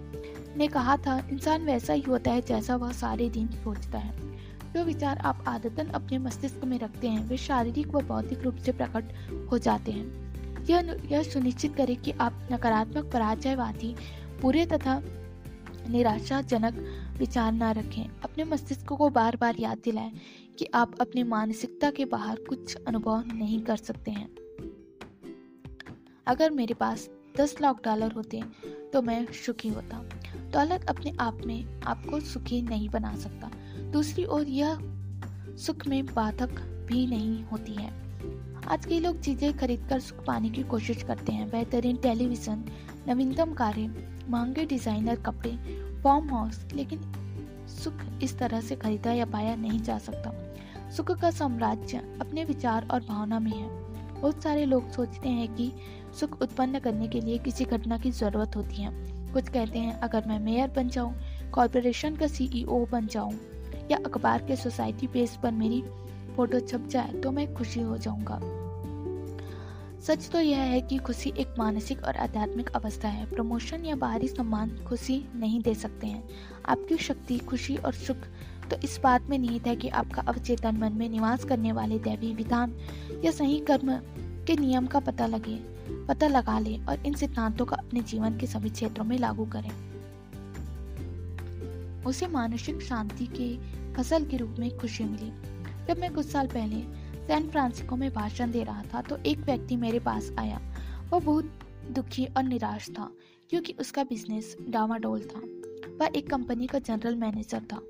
ने 0.57 0.67
कहा 0.67 0.97
था, 0.97 1.27
इंसान 1.31 1.65
वैसा 1.65 1.93
ही 1.93 2.01
होता 2.01 2.31
है 2.31 2.41
जैसा 2.41 2.75
वह 2.75 2.91
सारे 2.91 3.29
दिन 3.29 3.47
सोचता 3.47 3.97
है। 3.97 4.37
जो 4.73 4.83
विचार 4.83 5.17
आप 5.17 5.43
आदतन 5.47 5.87
अपने 5.87 6.17
मस्तिष्क 6.17 6.63
में 6.63 6.79
रखते 6.79 7.07
हैं, 7.07 7.25
वे 7.25 7.37
शारीरिक 7.37 7.87
व 7.87 8.01
बौद्धिक 8.01 8.41
रूप 8.41 8.55
से 8.55 8.71
प्रकट 8.71 9.03
हो 9.51 9.57
जाते 9.57 9.91
हैं। 9.91 10.31
यह 10.65 11.01
यह 11.11 11.23
सुनिश्चित 11.23 11.75
करें 11.75 12.01
कि 12.01 12.11
आप 12.11 12.47
नकारात्मक, 12.51 13.05
पराजयवादी 13.13 13.95
पूरे 14.41 14.65
तथा 14.65 15.01
निराशाजनक 15.89 16.73
विचार 17.17 17.51
न 17.51 17.63
रखें। 17.63 18.09
अपने 18.23 18.43
मस्तिष्क 18.43 18.87
को 18.87 19.09
बार 19.09 19.35
बार 19.35 19.55
याद 19.59 19.77
दिलाएँ 19.83 20.11
कि 20.59 20.65
आप 20.73 21.01
अपनी 21.01 21.23
मानसिकता 21.23 21.91
के 21.91 22.05
बाहर 22.05 22.39
कुछ 22.49 22.75
अनुभव 22.87 23.23
नहीं 23.33 23.61
कर 23.61 23.75
सकते 23.75 24.11
हैं। 24.11 24.29
अगर 26.27 26.51
मेरे 26.51 26.73
पास 26.73 27.09
दस 27.37 27.55
लाख 27.61 27.83
डॉलर 27.83 28.11
होते 28.11 28.41
तो 28.93 29.01
मैं 29.01 29.25
सुखी 29.35 29.69
होता। 29.69 29.97
दौलत 30.53 30.85
अपने 30.89 31.13
आप 31.19 31.37
में 31.45 31.81
आपको 31.81 32.19
सुखी 32.19 32.61
नहीं 32.61 32.89
बना 32.89 33.15
सकता। 33.15 33.49
दूसरी 33.91 34.25
ओर, 34.25 34.47
यह 34.47 34.77
सुख 35.57 35.87
में 35.87 36.05
बाधक 36.05 36.59
भी 36.87 37.05
नहीं 37.07 37.43
होती 37.43 37.73
है। 37.73 37.89
आज 38.67 38.85
कई 38.85 38.99
लोग 38.99 39.21
चीज़ें 39.21 39.57
खरीदकर 39.57 39.99
सुख 39.99 40.25
पाने 40.25 40.49
की 40.49 40.63
कोशिश 40.63 41.03
करते 41.03 41.31
हैं। 41.31 41.49
बेहतरीन 41.49 41.97
टेलीविज़न, 41.97 42.63
नवीनतम 43.07 43.53
कारें 43.53 43.87
महँगे 44.29 44.65
डिज़ाइनर 44.65 45.21
कपड़े, 45.21 45.57
फॉर्म 46.03 46.29
हाउस, 46.29 46.65
लेकिन 46.73 47.11
सुख 47.73 48.05
इस 48.23 48.37
तरह 48.39 48.61
से 48.61 48.75
खरीदा 48.75 49.13
या 49.13 49.25
पाया 49.25 49.55
नहीं 49.55 49.79
जा 49.79 49.97
सकता। 49.97 50.91
सुख 50.91 51.11
का 51.11 51.31
साम्राज्य 51.31 51.97
अपने 52.21 52.43
विचार 52.45 52.87
और 52.91 52.99
भावना 52.99 53.39
में 53.39 53.51
है। 53.51 53.69
बहुत 54.11 54.43
सारे 54.43 54.65
लोग 54.65 54.89
सोचते 54.91 55.29
हैं 55.29 55.47
कि 55.55 55.71
सुख 56.19 56.41
उत्पन्न 56.41 56.79
करने 56.79 57.07
के 57.07 57.21
लिए 57.21 57.37
किसी 57.37 57.65
घटना 57.65 57.97
की 57.97 58.11
ज़रूरत 58.11 58.55
होती 58.55 58.75
है। 58.75 58.91
कुछ 59.33 59.49
कहते 59.49 59.79
हैं, 59.79 59.99
अगर 59.99 60.27
मैं 60.27 60.39
मेयर 60.39 60.69
बन 60.75 60.89
जाऊँ, 60.89 61.13
कॉरपोरेशन 61.51 62.15
का 62.15 62.27
सीईओ 62.27 62.85
बन 62.91 63.07
जाऊँ, 63.07 63.33
या 63.91 63.97
अखबार 63.97 64.45
के 64.47 64.55
सोसाइटी 64.55 65.07
पेज 65.07 65.37
पर 65.37 65.51
मेरी 65.51 65.81
फ़ोटो 66.35 66.59
छप 66.59 66.87
जाए 66.87 67.13
तो 67.13 67.31
मैं 67.31 67.53
खुशी 67.53 67.81
हो 67.81 67.97
जाऊँगा। 67.97 68.39
सच 70.01 70.29
तो 70.29 70.39
यह 70.39 70.57
है 70.57 70.81
कि 70.81 70.97
खुशी 70.97 71.33
एक 71.37 71.47
मानसिक 71.59 72.03
और 72.03 72.17
आध्यात्मिक 72.17 72.69
अवस्था 72.69 73.07
है। 73.07 73.29
प्रमोशन 73.29 73.85
या 73.85 73.95
बाहरी 73.95 74.27
सम्मान 74.27 74.69
खुशी 74.87 75.25
नहीं 75.35 75.61
दे 75.61 75.73
सकते 75.73 76.07
हैं। 76.07 76.23
आपकी 76.65 76.97
शक्ति, 76.97 77.37
खुशी 77.37 77.75
और 77.75 77.93
सुख 77.93 78.17
तो 78.69 78.77
इस 78.83 78.99
बात 79.03 79.29
में 79.29 79.37
निहित 79.37 79.67
है 79.67 79.75
कि 79.75 79.89
आपका 79.89 80.21
अवचेतन 80.21 80.77
मन 80.77 80.93
में 80.93 81.09
निवास 81.09 81.43
करने 81.43 81.71
वाले 81.71 81.99
दैवी 81.99 82.33
विधान 82.33 82.73
या 83.25 83.31
सही 83.31 83.59
कर्म 83.59 83.93
के 84.47 84.55
नियम 84.55 84.85
का 84.85 84.99
पता 84.99 85.25
लगे। 85.25 85.59
पता 86.11 86.27
लगा 86.27 86.57
ले 86.59 86.75
और 86.89 87.05
इन 87.05 87.13
सिद्धांतों 87.13 87.65
का 87.65 87.75
अपने 87.75 88.01
जीवन 88.01 88.37
के 88.37 88.47
सभी 88.47 88.69
क्षेत्रों 88.69 89.03
में 89.05 89.17
लागू 89.19 89.45
करें। 89.45 89.69
उसे 92.03 92.27
मानसिक 92.27 92.81
शांति 92.81 93.25
के 93.31 93.93
फ़सल 93.93 94.25
के 94.25 94.37
रूप 94.37 94.55
में 94.59 94.77
खुशी 94.77 95.03
मिली। 95.03 95.31
जब 95.87 95.99
मैं 95.99 96.13
कुछ 96.13 96.25
साल 96.25 96.47
पहले 96.47 96.81
सैन 97.27 97.47
फ्रांसिस्को 97.49 97.95
में 97.95 98.09
भाषण 98.13 98.51
दे 98.51 98.63
रहा 98.63 98.83
था 98.83 99.01
तो 99.01 99.17
एक 99.17 99.37
व्यक्ति 99.37 99.75
मेरे 99.75 99.99
पास 99.99 100.31
आया। 100.39 100.59
वह 101.11 101.19
बहुत 101.19 101.59
दुखी 101.91 102.25
और 102.25 102.43
निराश 102.43 102.89
था, 102.89 103.09
क्योंकि 103.49 103.75
उसका 103.79 104.03
बिज़नेस 104.03 104.55
डावाडोल 104.69 105.21
था। 105.25 105.39
वह 105.99 106.11
एक 106.15 106.29
कंपनी 106.29 106.67
का 106.67 106.79
जनरल 106.79 107.15
मैनेजर 107.15 107.61
था। 107.73 107.81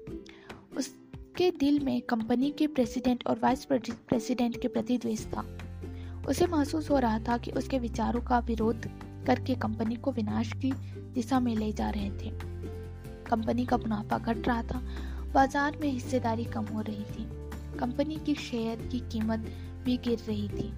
उसके 0.78 1.52
दिल 1.52 1.80
में 1.80 2.02
कंपनी 2.02 2.52
के 2.52 2.68
प्रेसिडेंट 2.68 3.28
और 3.28 3.40
वाइस 3.40 3.66
प्रेसिडेंट 3.66 4.62
के 4.62 4.68
प्रति 4.68 4.98
द्वेष 4.98 5.26
था। 5.26 5.46
उसे 6.28 6.48
महसूस 6.48 6.90
हो 6.90 7.00
रहा 7.00 7.20
था 7.20 7.38
कि 7.38 7.52
उसके 7.52 7.80
विचारों 7.80 8.22
का 8.22 8.40
विरोध 8.40 8.88
करके 9.28 9.56
कंपनी 9.56 9.96
को 9.96 10.12
विनाश 10.12 10.54
की 10.54 10.72
दिशा 11.14 11.40
में 11.40 11.56
ले 11.56 11.72
जा 11.72 11.90
रहे 11.90 12.10
थे। 12.10 12.32
कंपनी 13.30 13.66
का 13.66 13.78
मुनाफा 13.78 14.18
घट 14.18 14.48
रहा 14.48 14.64
था, 14.64 14.82
बाज़ार 15.34 15.78
में 15.82 15.92
हिस्सेदारी 15.92 16.46
कम 16.46 16.66
हो 16.66 16.82
रही 16.82 17.04
थी, 17.04 17.28
कंपनी 17.80 18.16
की 18.16 18.36
शेयर 18.36 18.88
की 18.92 19.00
कीमत 19.00 19.40
भी 19.84 19.98
गिर 19.98 20.20
रही 20.28 20.48
थी, 20.50 20.74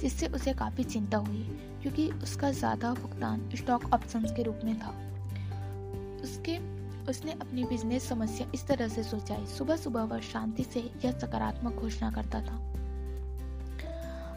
जिससे 0.00 0.26
उसे 0.26 0.52
काफ़ी 0.52 0.84
चिंता 0.84 1.18
हुई, 1.18 1.42
क्योंकि 1.82 2.08
उसका 2.22 2.50
ज़्यादा 2.50 2.92
भुगतान 2.94 3.50
स्टॉक 3.56 3.84
ऑप्शंस 3.94 4.32
के 4.32 4.42
रूप 4.42 4.60
में 4.64 4.78
था। 4.78 4.90
उसके, 6.22 6.58
उसने 7.10 7.32
अपनी 7.32 7.64
बिज़नेस 7.64 8.08
समस्या 8.08 8.50
इस 8.54 8.66
तरह 8.66 8.88
से 8.88 9.02
सोचाई 9.02 9.46
सुबह 9.46 9.76
सुबह 9.76 10.02
वह 10.02 10.20
शांति 10.20 10.64
से 10.64 10.90
यह 11.04 11.12
सकारात्मक 11.12 11.72
घोषणा 11.72 12.10
करता 12.10 12.40
था। 12.40 12.83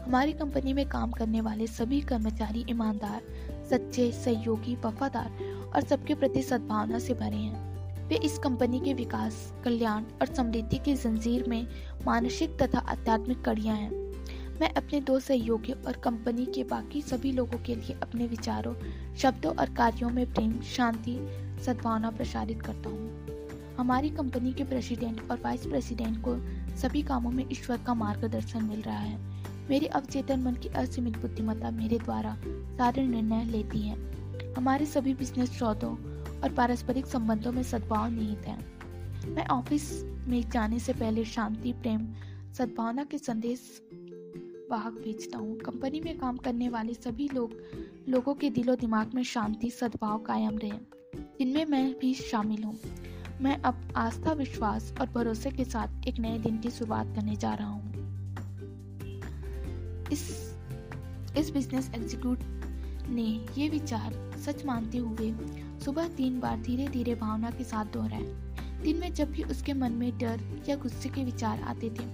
हमारी 0.08 0.32
कंपनी 0.32 0.72
में 0.72 0.88
काम 0.88 1.10
करने 1.10 1.40
वाले 1.40 1.66
सभी 1.66 2.00
कर्मचारी 2.00 2.64
ईमानदार, 2.70 3.22
सच्चे, 3.70 4.12
सहयोगी, 4.12 4.76
वफादार 4.76 5.30
और 5.74 5.82
सबके 5.82 6.14
प्रति 6.14 6.42
सद्भावना 6.42 6.98
से 6.98 7.14
भरे 7.14 7.36
हैं। 7.36 8.08
वे 8.08 8.16
इस 8.16 8.38
कंपनी 8.38 8.80
के 8.80 8.94
विकास, 8.94 9.54
कल्याण 9.64 10.02
और 10.02 10.26
समृद्धि 10.26 10.78
की 10.78 10.94
जंजीर 10.94 11.48
में 11.48 11.66
मानसिक 12.06 12.62
तथा 12.62 12.78
आध्यात्मिक 12.78 13.44
कड़ियाँ 13.44 13.76
हैं। 13.76 13.90
मैं 14.60 14.74
अपने 14.74 15.00
दो 15.00 15.20
सहयोगियों 15.20 15.82
और 15.82 15.92
कंपनी 15.92 16.46
के 16.46 16.64
बाकी 16.64 17.02
सभी 17.02 17.32
लोगों 17.32 17.58
के 17.58 17.74
लिए 17.74 17.96
अपने 18.02 18.26
विचारों, 18.26 18.74
शब्दों 19.16 19.54
और 19.54 19.74
कार्यों 19.74 20.10
में 20.10 20.34
प्रेम, 20.34 20.60
शांति, 20.60 21.18
सद्भावना 21.66 22.10
प्रसारित 22.10 22.62
करता 22.62 22.88
हूँ। 22.88 23.26
हमारी 23.78 24.10
कंपनी 24.10 24.52
के 24.52 24.64
प्रेसिडेंट 24.64 25.30
और 25.30 25.40
वाइस 25.44 25.66
प्रेसिडेंट 25.66 26.18
को 26.28 26.36
सभी 26.76 27.02
कामों 27.02 27.30
में 27.30 27.44
ईश्वर 27.52 27.78
का 27.86 27.94
मार्गदर्शन 27.94 28.64
मिल 28.64 28.80
रहा 28.80 28.98
है। 28.98 29.38
मेरे 29.70 29.86
अवचेतन 29.86 30.40
मन 30.40 30.54
की 30.54 30.68
असीमित 30.68 31.18
बुद्धिमत्ता 31.18 31.70
मेरे 31.70 31.98
द्वारा 31.98 32.36
सारे 32.46 33.06
निर्णय 33.06 33.44
लेती 33.44 33.78
है। 33.78 34.08
हमारे 34.54 34.86
सभी 34.86 35.14
बिज़नेस 35.14 35.58
सौदों 35.58 35.96
और 36.40 36.54
पारस्परिक 36.56 37.06
संबंधों 37.06 37.52
में 37.52 37.62
सद्भाव 37.62 38.10
निहित 38.10 38.38
है। 38.38 38.58
मैं 39.28 39.46
ऑफ़िस 39.46 40.02
में 40.04 40.50
जाने 40.50 40.78
से 40.78 40.92
पहले 40.92 41.24
शांति, 41.24 41.72
प्रेम, 41.72 42.14
सद्भावना 42.54 43.04
के 43.04 43.18
संदेश 43.18 43.82
वाहक 44.70 44.92
भेजता 44.92 45.38
हूँ। 45.38 45.56
कंपनी 45.56 46.00
में 46.00 46.18
काम 46.18 46.36
करने 46.36 46.68
वाले 46.68 46.94
सभी 46.94 47.28
लोग, 47.34 47.52
लोगों 48.08 48.34
के 48.34 48.50
दिलो 48.50 48.74
दिमाग 48.74 49.14
में 49.14 49.22
शांति, 49.22 49.70
सद्भाव 49.70 50.18
कायम 50.18 50.58
रहे। 50.58 50.98
जिनमें 51.38 51.64
मैं 51.64 51.98
भी 51.98 52.14
शामिल 52.14 52.64
हूँ। 52.64 52.78
मैं 53.40 53.62
अब 53.62 53.92
आस्था, 53.96 54.32
विश्वास 54.32 54.94
और 55.00 55.06
भरोसे 55.06 55.50
के 55.50 55.64
साथ 55.64 56.08
एक 56.08 56.18
नए 56.18 56.38
दिन 56.38 56.58
की 56.58 56.70
शुरुआत 56.70 57.06
करने 57.16 57.36
जा 57.36 57.54
रहा 57.54 57.68
हूँ। 57.68 57.87
इस 60.12 60.54
इस 61.36 61.50
बिज़नेस 61.50 61.90
एग्जीक्यूट 61.94 62.38
ने 63.08 63.22
ये 63.58 63.68
विचार 63.68 64.14
सच 64.38 64.64
मानते 64.64 64.98
हुए 64.98 65.32
सुबह 65.84 66.08
तीन 66.08 66.40
बार 66.40 66.60
धीरे 66.60 66.88
धीरे 66.88 67.14
भावना 67.14 67.50
के 67.50 67.64
साथ 67.64 67.84
दोहराए। 67.84 68.22
दिन 68.82 68.96
में 68.96 69.12
जब 69.14 69.30
भी 69.30 69.42
उसके 69.42 69.72
मन 69.72 69.92
में 69.92 70.18
डर 70.18 70.40
या 70.68 70.76
गुस्से 70.76 71.08
के 71.08 71.24
विचार 71.24 71.62
आते 71.62 71.90
थे, 71.90 72.04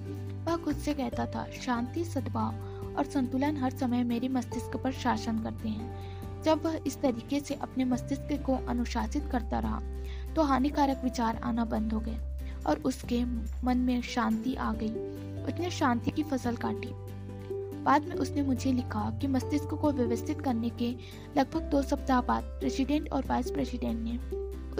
वह 0.45 0.57
खुद 0.57 0.77
से 0.77 0.95
कहता 0.95 1.27
था, 1.27 1.47
शांति, 1.63 2.05
सद्भाव 2.05 2.97
और 2.97 3.05
संतुलन 3.05 3.57
हर 3.57 3.71
समय 3.71 4.05
मेरे 4.05 4.29
मस्तिष्क 4.29 4.77
पर 4.77 4.93
शासन 4.93 5.39
करते 5.39 5.69
हैं। 5.69 6.43
जब 6.43 6.65
वह 6.65 6.79
इस 6.87 7.01
तरीके 7.01 7.41
से 7.41 7.55
अपने 7.55 7.85
मस्तिष्क 7.85 8.43
को 8.47 8.57
अनुशासित 8.69 9.29
करता 9.33 9.59
रहा 9.59 9.81
तो 10.35 10.43
हानिकारक 10.43 11.01
विचार 11.05 11.37
आना 11.37 11.65
बंद 11.65 11.93
हो 11.93 12.01
गए 12.01 12.19
और 12.67 12.79
उसके 12.79 13.25
मन 13.65 13.79
में 13.79 14.01
शांति 14.03 14.55
आ 14.55 14.73
गई। 14.73 14.91
उसने 15.45 15.71
शांति 15.71 16.11
की 16.11 16.23
फ़सल 16.23 16.57
काटी। 16.57 17.04
बाद 17.85 18.05
में 18.05 18.15
उसने 18.17 18.43
मुझे 18.43 18.73
लिखा 18.73 19.19
कि 19.21 19.27
मस्तिष्क 19.27 19.75
को 19.75 19.93
व्यवस्थित 19.93 20.41
करने 20.41 20.71
के 20.71 20.91
लगभग 21.37 21.63
दो 21.63 21.83
सप्ताह 21.83 22.21
बाद 22.21 22.43
प्रेसिडेंट 22.43 23.13
और 23.13 23.27
वाइस 23.27 23.51
प्रेसिडेंट 23.51 23.99
ने 24.01 24.19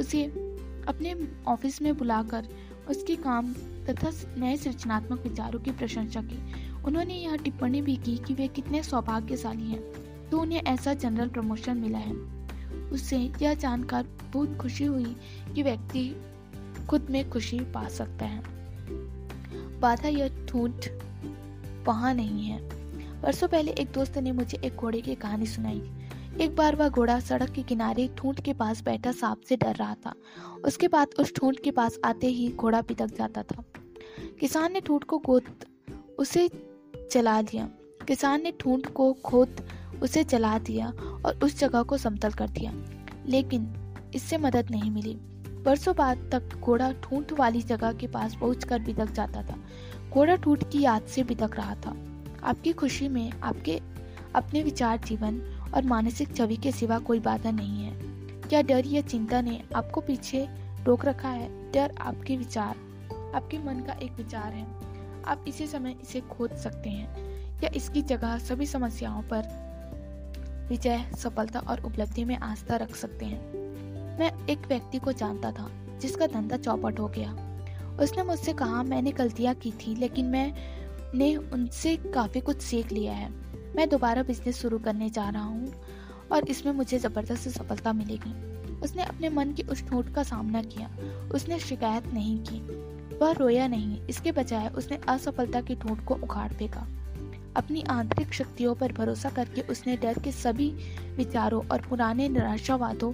उसे 0.01 0.25
अपने 0.89 1.15
ऑफ़िस 1.49 1.83
में 1.83 1.97
बुलाकर 1.97 2.49
उसके 2.91 3.17
काम 3.17 3.53
तथा 3.89 4.11
नए 4.39 4.57
सृजनात्मक 4.57 5.23
विचारों 5.23 5.61
की 5.61 5.71
प्रशंसा 5.71 6.23
की। 6.23 6.39
उन्होंने 6.85 7.15
यह 7.15 7.37
टिप्पणी 7.37 7.83
भी 7.83 7.97
की 7.97 8.17
कि 8.17 8.35
वे 8.35 8.49
कितने 8.49 8.83
सौभाग्यशाली 8.83 9.71
हैं 9.71 9.83
तो 10.31 10.41
उन्हें 10.41 10.63
ऐसा 10.63 10.95
जनरल 10.95 11.29
प्रमोशन 11.29 11.77
मिला 11.77 11.99
है। 11.99 12.15
उससे 12.91 13.19
यह 13.43 13.55
जानकर 13.55 14.07
बहुत 14.33 14.57
खुशी 14.57 14.85
हुई 14.85 15.17
कि 15.55 15.63
व्यक्ति 15.63 16.17
खुद 16.89 17.07
में 17.11 17.31
खुशी 17.31 17.61
पा 17.61 17.89
सकता 17.89 18.27
है। 18.27 18.43
बाधा 19.81 20.09
यह 20.09 20.47
ठूठ 20.49 20.89
वहाँ 21.87 22.15
नहीं 22.15 22.47
है। 22.47 22.74
वर्षों 23.25 23.49
पहले 23.49 23.73
एक 23.73 23.93
दोस्त 23.93 24.19
ने 24.19 24.33
मुझे 24.33 24.59
एक 24.65 24.77
घोड़े 24.77 25.01
की 25.01 25.15
कहानी 25.15 25.47
सुनाई। 25.47 25.93
एक 26.41 26.57
बार 26.57 26.77
वह 26.77 26.89
घोड़ा 26.89 27.21
सड़क 27.21 27.51
के 27.51 27.63
किनारे 27.63 28.11
ठूंठ 28.17 28.41
के 28.41 28.53
पास 28.53 28.83
बैठा 28.83 29.13
सांप 29.13 29.41
से 29.49 29.57
डर 29.57 29.75
रहा 29.75 29.95
था। 29.95 30.15
उसके 30.65 30.89
बाद 30.89 31.09
उस 31.19 31.35
ठूंठ 31.35 31.57
के 31.65 31.71
पास 31.71 31.99
आते 32.05 32.27
ही 32.27 32.49
घोड़ा 32.49 32.83
पितक 32.83 33.07
जाता 33.07 33.43
था। 33.43 33.65
किसान 34.41 34.73
ने 34.73 34.81
ठूंठ 34.81 35.05
को 35.05 35.19
गोद 35.19 35.43
उसे 36.19 36.51
चला 37.13 37.43
दिया। 37.43 37.67
किसान 38.09 38.43
ने 38.43 38.53
ठूंठ 38.61 38.87
को 38.87 39.13
खोद, 39.13 39.69
उसे 40.03 40.25
चला 40.25 40.59
दिया 40.59 40.89
और 41.27 41.41
उस 41.45 41.59
जगह 41.59 41.83
को 41.83 41.97
समतल 41.97 42.31
कर 42.31 42.49
दिया। 42.49 42.73
लेकिन 43.27 43.95
इससे 44.15 44.39
मदद 44.39 44.71
नहीं 44.71 44.91
मिली। 44.91 45.15
वर्षों 45.63 45.97
बाद 45.97 46.31
तक 46.33 46.57
घोड़ा 46.57 46.93
ठूंठ 46.93 47.33
वाली 47.33 47.63
जगह 47.63 47.93
के 47.93 48.07
पास 48.07 48.35
पहुंचकर 48.35 48.79
बिदक 48.79 49.11
जाता 49.11 49.43
था। 49.43 49.57
घोड़ा 50.11 50.37
ठूंठ 50.37 50.73
की 50.73 50.81
याद 50.81 51.03
से 51.03 51.23
बिदक 51.23 51.57
रहा 51.57 51.75
था। 51.75 52.14
आपकी 52.45 52.73
खुशी 52.73 53.09
में 53.09 53.33
आपके 53.43 53.81
अपने 54.35 54.63
विचार 54.63 55.01
जीवन 55.05 55.41
और 55.75 55.85
मानसिक 55.85 56.37
छवि 56.37 56.57
के 56.57 56.73
सिवा 56.73 56.99
कोई 56.99 57.21
बाधा 57.21 57.51
नहीं 57.51 57.85
है। 57.85 57.93
क्या 58.41 58.63
डर 58.63 58.87
या 58.87 59.01
चिंता 59.01 59.41
ने 59.41 59.63
आपको 59.75 60.01
पीछे 60.01 60.49
रोक 60.85 61.05
रखा 61.05 61.29
है? 61.29 61.73
डर 61.73 61.95
आपके 62.01 62.37
विचार, 62.37 62.77
आपके 63.35 63.59
मन 63.59 63.81
का 63.81 63.93
एक 63.93 64.13
विचार 64.13 64.53
है। 64.53 64.67
आप 65.25 65.45
इसी 65.49 65.67
समय 65.67 65.97
इसे 66.03 66.21
खोद 66.21 66.57
सकते 66.57 66.91
हैं 66.91 67.35
या 67.65 67.71
इसकी 67.77 68.03
जगह 68.03 68.39
सभी 68.39 68.67
समस्याओं 68.67 69.23
पर 69.23 69.65
विजय, 70.69 71.11
सफलता 71.19 71.61
और 71.61 71.81
उपलब्धि 71.85 72.25
में 72.25 72.37
आस्था 72.37 72.77
रख 72.77 72.97
सकते 72.97 73.27
हैं। 73.27 73.53
मैं 74.19 74.47
एक 74.47 74.59
व्यक्ति 74.59 74.99
को 74.99 75.13
जानता 75.13 75.53
था 75.53 75.71
जिसका 75.99 76.27
धंधा 76.27 76.57
चौपट 76.57 77.01
हो 77.01 77.09
गया। 77.09 77.33
उसने 78.01 78.23
मुझसे 78.23 78.53
कहा, 78.53 78.83
मैंने 78.83 79.13
गलतियाँ 79.13 79.55
की 79.55 79.71
थी, 79.71 79.95
लेकिन 79.95 80.27
मैं 80.27 80.55
ने 81.15 81.37
उनसे 81.37 81.97
काफ़ी 81.97 82.41
कुछ 82.41 82.61
सीख 82.61 82.93
लिया 82.93 83.13
है। 83.13 83.31
मैं 83.77 83.89
दोबारा 83.89 84.23
बिज़नेस 84.23 84.57
शुरू 84.57 84.79
करने 84.79 85.11
जा 85.11 85.29
रहा 85.29 85.45
हूँ 85.45 85.75
और 86.33 86.49
इसमें 86.49 86.73
मुझे 86.73 86.99
ज़बरदस्त 86.99 87.49
सफलता 87.49 87.93
मिलेगी। 87.93 88.55
उसने 88.81 89.03
अपने 89.03 89.29
मन 89.29 89.53
की 89.53 89.63
उस 89.63 89.87
ठोट 89.89 90.15
का 90.15 90.23
सामना 90.23 90.63
किया। 90.63 90.91
उसने 91.35 91.59
शिकायत 91.59 92.07
नहीं 92.07 92.39
की। 92.39 92.85
वह 93.17 93.33
रोया 93.33 93.69
नहीं। 93.69 94.07
इसके 94.07 94.33
बजाय 94.33 94.69
उसने 94.69 95.01
असफलता 95.09 95.61
की 95.61 95.75
ठोट 95.75 96.05
को 96.05 96.15
उखाड़ 96.15 96.53
फेंका। 96.53 96.89
अपनी 97.57 97.83
आंतरिक 97.83 98.35
शक्तियों 98.35 98.75
पर 98.75 98.93
भरोसा 98.93 99.31
करके 99.31 99.61
उसने 99.61 99.97
डर 99.97 100.19
के 100.19 100.33
सभी 100.33 100.71
विचारों 101.17 101.67
और 101.67 101.81
पुराने 101.81 102.29
निराशावादों, 102.29 103.13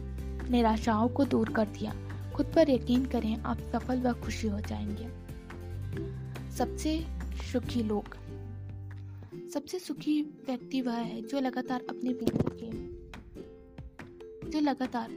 निराशाओं 0.51 1.09
को 1.09 1.25
दूर 1.25 1.49
कर 1.49 1.65
दिया। 1.65 1.95
खुद 2.35 2.47
पर 2.47 2.71
यकीन 2.71 3.07
करें, 3.07 3.37
आप 3.37 3.59
सफल 3.73 4.01
व 4.01 4.13
खुशी 4.13 4.49
हो 4.49 4.61
जाएँगे। 4.61 5.31
सबसे 6.57 7.20
सुखी 7.53 7.83
लोग। 7.83 8.17
सबसे 9.51 9.79
सुखी 9.79 10.23
व्यक्ति 10.23 10.81
वह 10.81 10.93
है 10.93 11.21
जो 11.23 11.41
लगातार 11.41 11.81
अपने 11.91 12.13
भीतर 12.13 12.51
के 12.53 12.71
जो 14.51 14.61
लगातार 14.61 15.11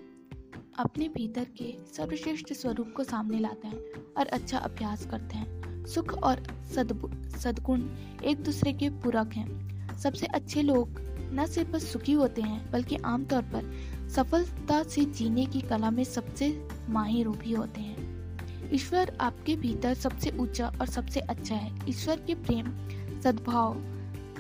अपने 0.80 1.08
भीतर 1.10 1.43
के 1.43 1.73
सर्वश्रेष्ठ 1.93 2.54
स्वरूप 2.54 2.93
को 2.95 3.04
सामने 3.04 3.39
लाते 3.39 3.67
हैं 3.67 4.13
और 4.17 4.28
अच्छा 4.28 4.58
अभ्यास 4.58 5.06
करते 5.06 5.38
हैं। 5.38 5.86
सुख 5.86 6.13
और 6.13 6.43
सदगुण 7.36 7.82
एक 8.26 8.43
दूसरे 8.43 8.73
के 8.73 8.89
पूरक 8.89 9.34
हैं। 9.34 9.97
सबसे 9.97 10.26
अच्छे 10.26 10.62
लोग 10.62 11.02
न 11.36 11.45
सिर्फ़ 11.47 11.78
सुखी 11.78 12.13
होते 12.13 12.41
हैं, 12.41 12.71
बल्कि 12.71 12.95
आमतौर 12.95 13.41
पर 13.41 14.10
सफलता 14.10 14.84
से 14.84 15.06
जीने 15.06 15.45
की 15.45 15.62
कला 15.62 15.91
में 15.91 16.04
सबसे 16.04 16.67
माहिर 16.89 17.28
भी 17.30 17.54
होते 17.54 17.82
हैं। 17.82 18.03
ईश्वर 18.71 19.17
आपके 19.21 19.56
भीतर 19.56 19.93
सबसे 19.93 20.32
ऊँचा 20.39 20.71
और 20.82 20.88
सबसे 20.88 21.19
अच्छा 21.19 21.56
है। 21.56 21.89
ईश्वर 21.89 22.19
के 22.19 22.36
प्रेम, 22.36 22.71
सद्भाव, 23.21 23.73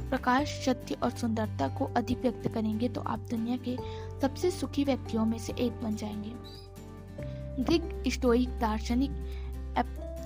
प्रकाश, 0.09 0.49
सत्य 0.65 0.95
और 1.03 1.09
सुंदरता 1.09 1.67
को 1.67 1.85
अधिक 1.97 2.21
व्यक्त 2.21 2.47
करेंगे 2.47 2.89
तो 2.89 3.01
आप 3.01 3.19
दुनिया 3.19 3.57
के 3.67 3.77
सबसे 4.21 4.51
सुखी 4.51 4.83
व्यक्तियों 4.83 5.25
में 5.25 5.37
से 5.37 5.53
एक 5.53 5.81
बन 5.83 5.95
जाएँगे। 5.95 7.63
ग्रीक 7.63 8.03
स्टोइक 8.07 8.49
दार्शनिक 8.59 9.11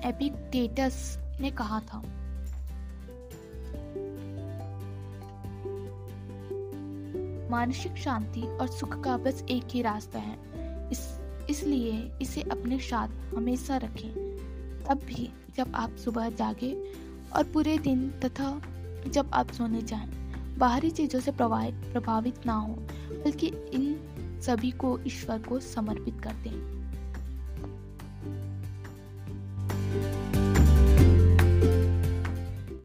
एपिक्टेटस 0.06 1.18
ने 1.42 1.52
कहा 1.52 1.80
था, 1.80 2.02
मानसिक 7.52 7.98
शांति 7.98 8.42
और 8.42 8.68
सुख 8.68 9.02
का 9.04 9.18
बस 9.18 9.44
एक 9.50 9.64
ही 9.72 9.82
रास्ता 9.82 10.20
है। 10.20 10.47
इसलिए 11.50 12.12
इसे 12.22 12.42
अपने 12.42 12.80
साथ 12.80 13.36
हमेशा 13.36 13.78
रखें। 13.78 14.12
तब 14.90 15.00
भी 15.06 15.30
जब 15.58 15.72
आप 15.76 15.96
सुबह 15.96 16.30
जागे 16.30 16.74
और 17.36 17.44
पूरे 17.44 17.78
दिन 17.78 18.10
तथा 18.10 18.62
जब 19.08 19.32
आप 19.34 19.52
सोने 19.52 19.82
जाएँ, 19.82 20.08
बाहरी 20.58 20.92
चीज़ों 20.92 21.20
से 21.20 21.32
प्रभावित 21.32 22.46
ना 22.46 22.54
हो, 22.54 22.74
बल्कि 23.26 23.48
इन 23.48 24.40
सभी 24.42 24.72
को 24.72 25.00
ईश्वर 25.08 25.40
को 25.40 25.60
समर्पित 25.60 26.22
कर 26.24 26.34
दें। 26.34 26.77